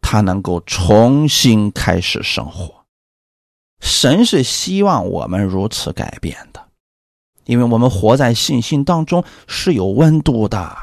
[0.00, 2.84] 他能够重新开始生活。
[3.80, 6.66] 神是希望我们如此改变的，
[7.44, 10.76] 因为我们活在信心当中是有温度的，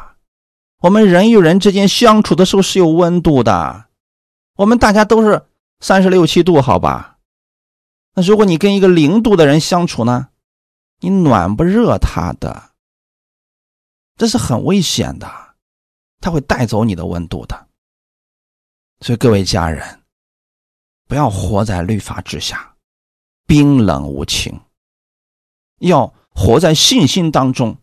[0.82, 3.86] 我们人与人之间相处的时候是有温度的，
[4.56, 5.44] 我们大家都是。
[5.84, 7.20] 三十六七度，好吧。
[8.14, 10.30] 那如果你跟一个零度的人相处呢？
[11.02, 12.72] 你暖不热他的。
[14.16, 15.30] 这是很危险的，
[16.22, 17.68] 他会带走你的温度的。
[19.02, 20.02] 所以各位家人，
[21.10, 22.74] 不要活在律法之下，
[23.46, 24.58] 冰冷无情，
[25.80, 27.78] 要活在信心当中，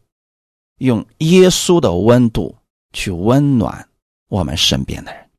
[0.78, 2.56] 用耶稣的温度
[2.94, 3.86] 去温暖
[4.28, 5.29] 我们身边的人。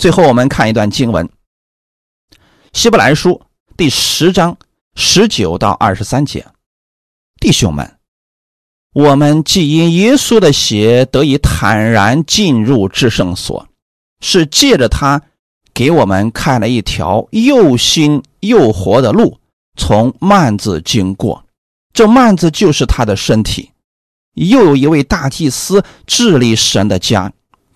[0.00, 1.26] 最后，我们看一段经文，
[2.72, 3.32] 《希伯来书》
[3.76, 4.56] 第十章
[4.94, 6.46] 十九到二十三节，
[7.38, 7.98] 弟兄们。
[8.94, 13.68] 我们既因耶稣的血得以坦然进入至圣所，
[14.22, 15.20] 是借着他
[15.74, 19.38] 给我们开了一条又新又活的路，
[19.76, 21.44] 从幔子经过。
[21.92, 23.70] 这幔子就是他的身体。
[24.32, 27.30] 又有一位大祭司治理神的家，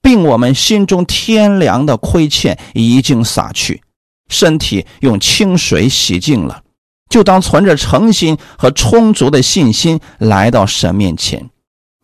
[0.04, 3.82] 并我们心中天良的亏欠已经洒去，
[4.28, 6.62] 身体用清水洗净了。
[7.08, 11.48] 就当存着诚心和充足的信心来到神面前，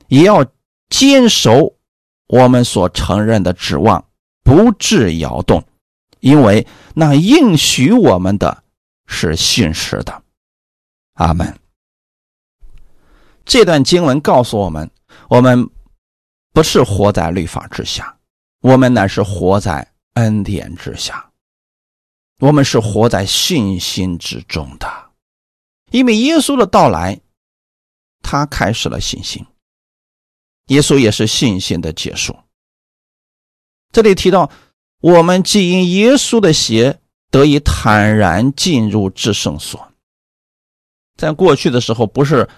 [0.08, 0.46] 也要
[0.88, 1.74] 坚守
[2.26, 4.02] 我们所承认的指望，
[4.42, 5.62] 不致摇动，
[6.20, 8.62] 因为那应许我们的
[9.06, 10.22] 是信实的。
[11.14, 11.54] 阿门。
[13.44, 14.90] 这段经文告诉我们：
[15.28, 15.68] 我们
[16.52, 18.18] 不是活在律法之下，
[18.60, 21.30] 我们乃是活在恩典之下。
[22.38, 25.10] 我们是活在信心之中的，
[25.90, 27.20] 因为耶稣的到来，
[28.22, 29.46] 他开始了信心。
[30.68, 32.38] 耶稣也是信心的结束。
[33.92, 34.50] 这里提到，
[35.00, 39.92] 我们既因耶稣的血得以坦然进入至圣所。
[41.16, 42.48] 在过去的时候，不是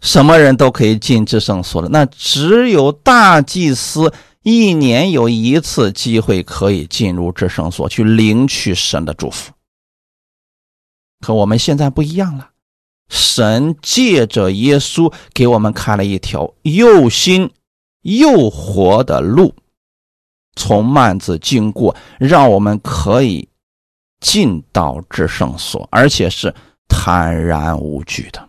[0.00, 4.12] 什么人都可以进至圣所的，那只有大祭司。
[4.42, 9.52] 一年有一次机会可以进入至圣所去领取神的祝福，
[11.20, 12.48] 可我们现在不一样了。
[13.10, 17.50] 神借着耶稣给我们开了一条又新
[18.00, 19.54] 又活的路，
[20.56, 23.46] 从幔子经过，让我们可以
[24.20, 26.54] 进到至圣所，而且是
[26.88, 28.48] 坦然无惧的。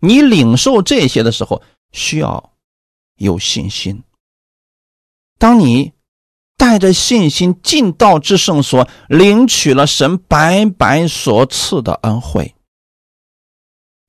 [0.00, 2.52] 你领受这些的时候，需要
[3.16, 4.02] 有信心。
[5.38, 5.92] 当你
[6.56, 12.54] 带着信心进到至圣所，领取了神白白所赐的恩惠，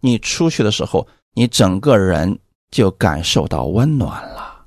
[0.02, 2.40] 你出去的时候，你整个人
[2.72, 4.66] 就感受到温暖了。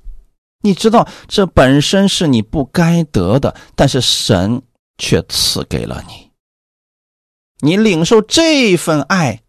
[0.63, 4.61] 你知道这本身是你不该得的，但是神
[4.99, 6.29] 却赐给了你。
[7.59, 9.41] 你领受这份爱，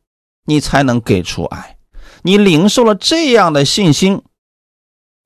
[0.45, 1.77] 你才能给出爱；
[2.23, 4.23] 你领受了这样的信心，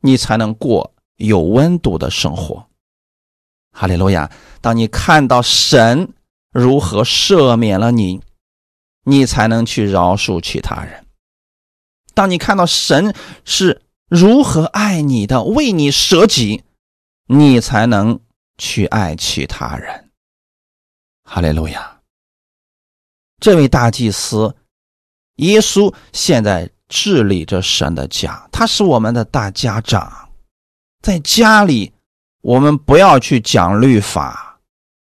[0.01, 0.93] 你才能过。
[1.17, 2.69] 有温度的生活，
[3.73, 4.31] 哈利路亚！
[4.61, 6.13] 当你看到神
[6.53, 8.21] 如何赦免了你，
[9.05, 11.07] 你才能去饶恕其他人；
[12.13, 13.15] 当你看到神
[13.47, 16.65] 是如何爱你的，为你舍己，
[17.29, 18.21] 你才能
[18.59, 20.11] 去爱其他人。
[21.25, 22.03] 哈利路亚！
[23.41, 24.55] 这位大祭司
[25.37, 30.31] 耶稣现在治理着神的家，他是我们的大家长。
[31.03, 31.93] 在家里，
[32.43, 34.59] 我们不要去讲律法，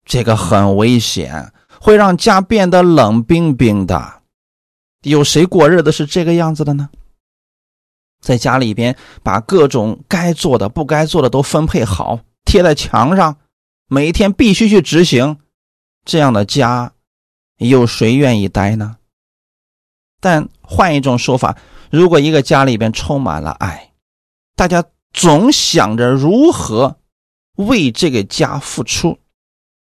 [0.06, 4.22] 这个很危险，会让家变得冷冰冰的。
[5.04, 6.90] 有谁过日子是这个样子的呢？
[8.20, 13.38] 在家里边，把各种该做的、不该做的都分配好，贴在墙上，
[13.88, 15.38] 每一天必须去执行，
[16.04, 16.92] 这样的家，
[17.58, 18.97] 有谁愿意待呢？
[20.20, 21.58] 但换一种说法，
[21.92, 23.92] 如果一个家里边充满了爱，
[24.56, 24.84] 大家。
[25.14, 26.98] 总想着如何
[27.56, 29.18] 为这个家付出，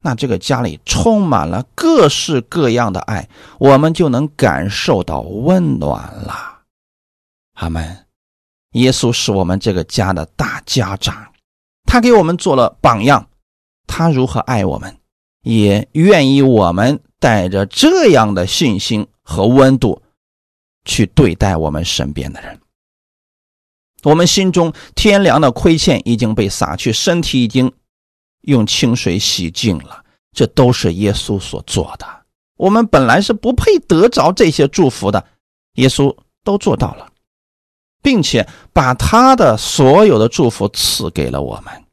[0.01, 3.27] 那这个家里充满了各式各样的爱，
[3.59, 6.61] 我们就能感受到温暖了。
[7.55, 8.05] 阿门。
[8.73, 11.33] 耶稣是我们这个家的大家长，
[11.83, 13.27] 他给我们做了榜样，
[13.87, 14.97] 他如何爱我们，
[15.41, 20.01] 也愿意我们带着这样的信心和温度
[20.85, 22.59] 去对待我们身边的人。
[24.03, 27.73] 我们心中天良的亏欠已经被撒去，身体已经
[28.41, 32.05] 用清水洗净了，这都是耶稣所做的。
[32.57, 35.25] 我们本来是不配得着这些祝福的，
[35.73, 37.11] 耶稣都做到了，
[38.03, 41.83] 并且把他的所有的祝福赐给了我们。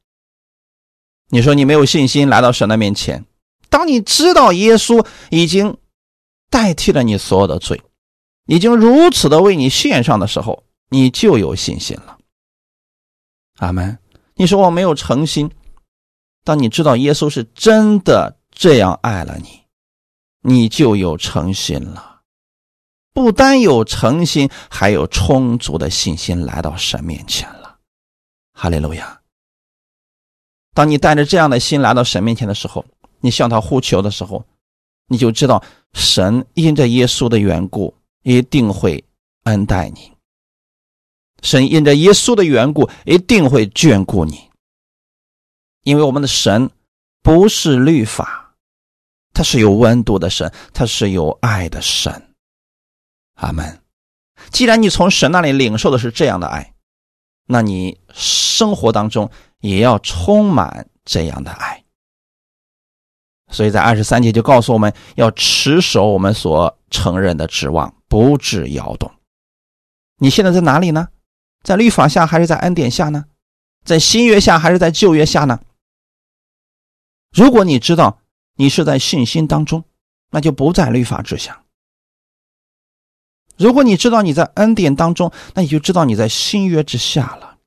[1.30, 3.24] 你说你没有信心来到神的面前，
[3.70, 5.78] 当你知道耶稣已经
[6.50, 7.80] 代替了你所有的罪，
[8.46, 10.64] 已经如此的为你献上的时候。
[10.94, 12.18] 你就有信心了，
[13.56, 13.98] 阿门。
[14.34, 15.50] 你说我没有诚心，
[16.44, 19.62] 当你知道耶稣是真的这样爱了你，
[20.42, 22.20] 你就有诚心了。
[23.14, 27.78] 不单有诚心，还有充足的信心来到神面前了。
[28.52, 29.22] 哈利路亚！
[30.74, 32.84] 当你带着这样的心来到神面前的时候，
[33.20, 34.44] 你向他呼求的时候，
[35.08, 35.64] 你就知道
[35.94, 39.04] 神因着耶稣的缘故一定会
[39.44, 40.12] 恩待你。
[41.42, 44.48] 神因着耶稣的缘故一定会眷顾你，
[45.82, 46.70] 因为我们的神
[47.22, 48.54] 不是律法，
[49.32, 52.34] 他是有温度的神，他是有爱的神。
[53.34, 53.80] 阿门。
[54.50, 56.74] 既然你从神那里领受的是这样的爱，
[57.46, 61.82] 那你生活当中也要充满这样的爱。
[63.50, 69.10] 所以在二十三节就告诉我们要持守我们所承认的指望，不致摇动。
[70.18, 71.08] 你现在在哪里呢？
[71.62, 73.24] 在律法下还是在恩典下呢？
[73.86, 75.62] 在新约下还是在旧约下呢？
[77.34, 78.20] 如果你知道
[78.56, 79.84] 你是在信心当中，
[80.30, 81.64] 那就不在律法之下。
[83.56, 87.60] 如果你知道你在恩典当中，那你就知道你在新约之下了。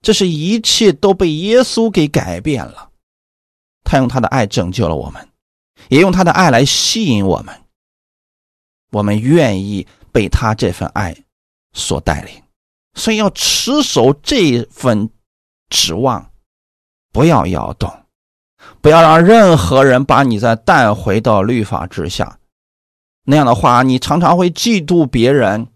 [0.00, 2.92] 这是一切都被耶稣给改变了，
[3.82, 5.28] 他用他的爱拯救了我们，
[5.88, 7.64] 也用他的爱来吸引我们。
[8.90, 11.16] 我们愿意被他这份爱
[11.72, 12.34] 所带领，
[12.94, 15.10] 所以要持守这份
[15.68, 16.30] 指望，
[17.12, 17.92] 不要摇动，
[18.80, 22.38] 不要让任何人把你再带回到律法之下。
[23.24, 25.68] 那样的话，你常常会嫉妒别人、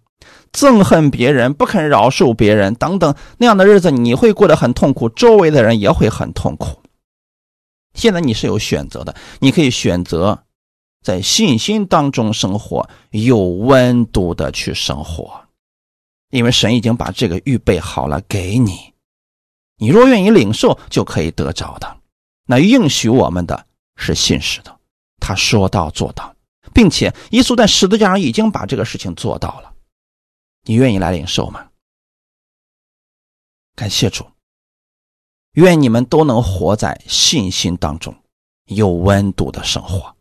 [0.52, 6.82] 憎恨别人、不肯饶恕别人等等，那样的日子你会过得很痛苦，周围的人也会很痛苦。
[7.92, 10.43] 现在你是有选择的，你可以选择
[11.04, 15.44] 在信心当中生活，有温度的去生活，
[16.30, 18.94] 因为神已经把这个预备好了给你。
[19.76, 21.98] 你若愿意领受，就可以得着的。
[22.46, 24.74] 那应许我们的是信实的，
[25.20, 26.34] 他说到做到。
[26.72, 29.74] 并且，耶稣在十字架上已经把这个事情做到了。
[30.62, 31.68] 你愿意来领受吗？
[33.76, 34.26] 感谢主，
[35.52, 38.16] 愿你们都能活在信心当中，
[38.68, 40.13] 有温度的生活。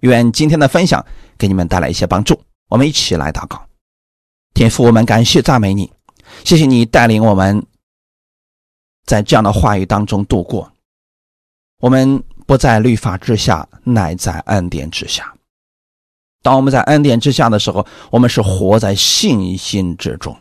[0.00, 1.04] 愿今天的分享
[1.38, 2.40] 给你们带来一些帮助。
[2.68, 3.60] 我们一起来祷告，
[4.54, 5.92] 天父，我们感谢赞美你，
[6.44, 7.66] 谢谢你带领我们
[9.04, 10.72] 在这样的话语当中度过。
[11.80, 15.34] 我们不在律法之下，乃在恩典之下。
[16.42, 20.36] 当我们在恩典之下的时候，我们是活在信心之中。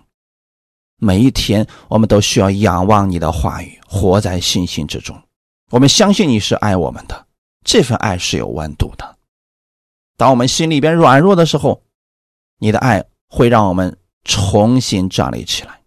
[0.97, 5.19] 每一天，我们都需要仰望你的话语，活在信心之中。
[5.71, 7.25] 我们相信你是爱我们的，
[7.63, 9.17] 这份爱是有温度的。
[10.19, 11.81] 当我们心里边软弱的时候，
[12.57, 15.79] 你的爱会让我们重新站立起来。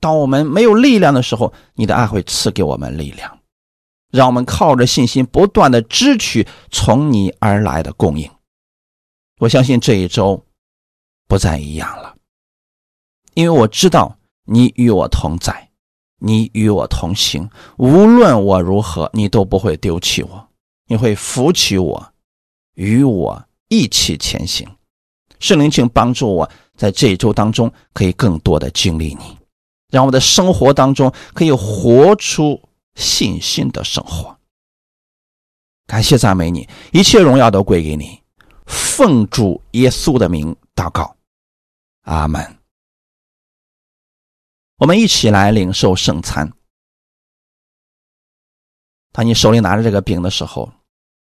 [0.00, 3.38] 当我们没有力量的时候，你的爱会赐给我们力量，
[4.10, 8.30] 让我们靠着信心不断的支取从你而来的供应。
[9.38, 10.44] 我相信这一周
[11.26, 12.16] 不再一样了，
[13.32, 15.70] 因为我知道你与我同在，
[16.18, 20.48] 你与我同行，无论我如何，你都不会丢弃我，
[20.86, 22.12] 你会扶起我，
[22.74, 24.68] 与我一起前行。
[25.40, 29.38] 圣灵，请帮助我在这一周当中可以更多的经历你，
[29.90, 32.60] 让我的生活当中可以活出
[32.94, 34.38] 信心的生活。
[35.86, 38.22] 感谢赞美你，一切荣耀都归给你。
[38.66, 41.14] 奉主耶稣的名祷告，
[42.02, 42.58] 阿门。
[44.78, 46.50] 我们一起来领受圣餐。
[49.12, 50.72] 当你手里拿着这个饼的时候，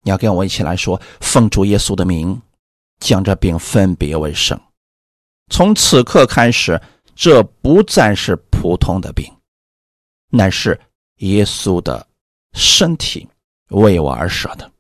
[0.02, 2.42] 你要跟我一起来说：“奉主耶稣的名，
[3.00, 4.60] 将这病分别为圣。
[5.50, 6.82] 从此刻开始，
[7.16, 9.26] 这不再是普通的病，
[10.30, 10.80] 乃是
[11.18, 12.06] 耶稣的
[12.54, 13.28] 身体
[13.70, 14.72] 为我而舍的。”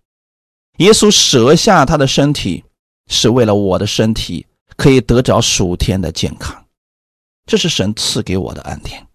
[0.77, 2.63] 耶稣舍下他的身体，
[3.07, 4.45] 是为了我的身体
[4.77, 6.65] 可以得着属天的健康，
[7.45, 9.05] 这是神赐给我的恩典。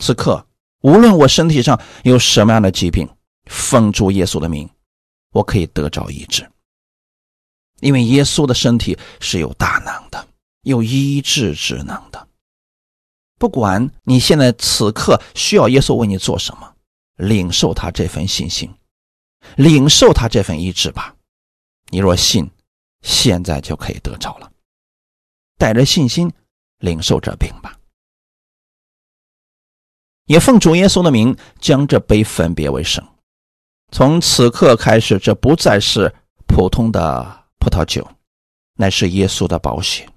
[0.00, 0.44] 此刻，
[0.80, 3.08] 无论我身体上有什么样的疾病，
[3.46, 4.68] 奉主耶稣的名，
[5.32, 6.48] 我可以得着医治。
[7.80, 10.28] 因为耶稣的身体是有大能的，
[10.62, 12.28] 有医治之能的。
[13.38, 16.76] 不管你现在此刻需要耶稣为你做什么，
[17.16, 18.72] 领受他这份信心。
[19.56, 21.16] 领受他这份医治吧，
[21.90, 22.48] 你若信，
[23.02, 24.48] 现在就可以得着了。
[25.58, 26.32] 带着信心
[26.78, 27.76] 领受这病吧，
[30.26, 33.04] 也奉主耶稣的名将这杯分别为圣。
[33.92, 36.12] 从此刻开始，这不再是
[36.48, 38.04] 普通的葡萄酒，
[38.74, 40.08] 乃是耶稣的宝血，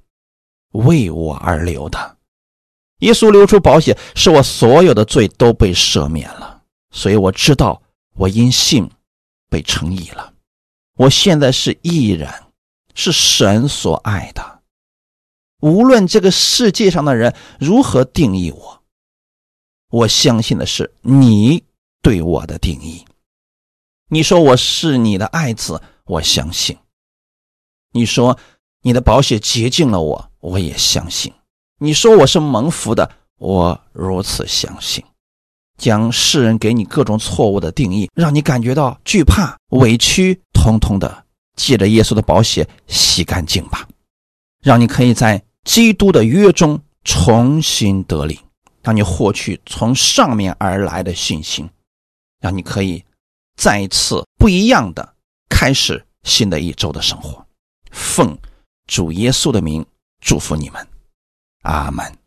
[0.72, 2.18] 为我而流的。
[3.00, 6.64] 耶稣流出宝血，使我所有的罪都被赦免了。
[6.90, 7.80] 所以我知道，
[8.16, 8.90] 我因信。
[9.48, 10.34] 被称义了，
[10.98, 12.30] 我现在是义人，
[12.94, 14.64] 是神所爱的。
[15.62, 18.84] 无论这个世界上的人如何定义我，
[19.92, 21.64] 我相信的是你
[22.02, 23.06] 对我的定义。
[24.08, 26.76] 你说我是你的爱子，我相信；
[27.91, 28.38] 你说
[28.84, 31.32] 你的宝血洁净了我，我也相信；
[31.80, 35.03] 你说我是蒙福的，我如此相信。
[35.78, 41.26] 将世人给你各种错误的定义，让你感觉到惧怕、委屈，通通的
[41.56, 43.88] 借着耶稣的宝血洗干净吧，
[44.62, 48.39] 让你可以在基督的约中重新得领，
[48.84, 51.68] 让你获取从上面而来的信心，
[52.39, 53.03] 让你可以
[53.56, 55.16] 再一次不一样的
[55.49, 57.45] 开始新的一周的生活。
[57.91, 58.38] 奉
[58.88, 59.86] 主耶稣的名
[60.22, 60.88] 祝福你们，
[61.64, 62.25] 阿门。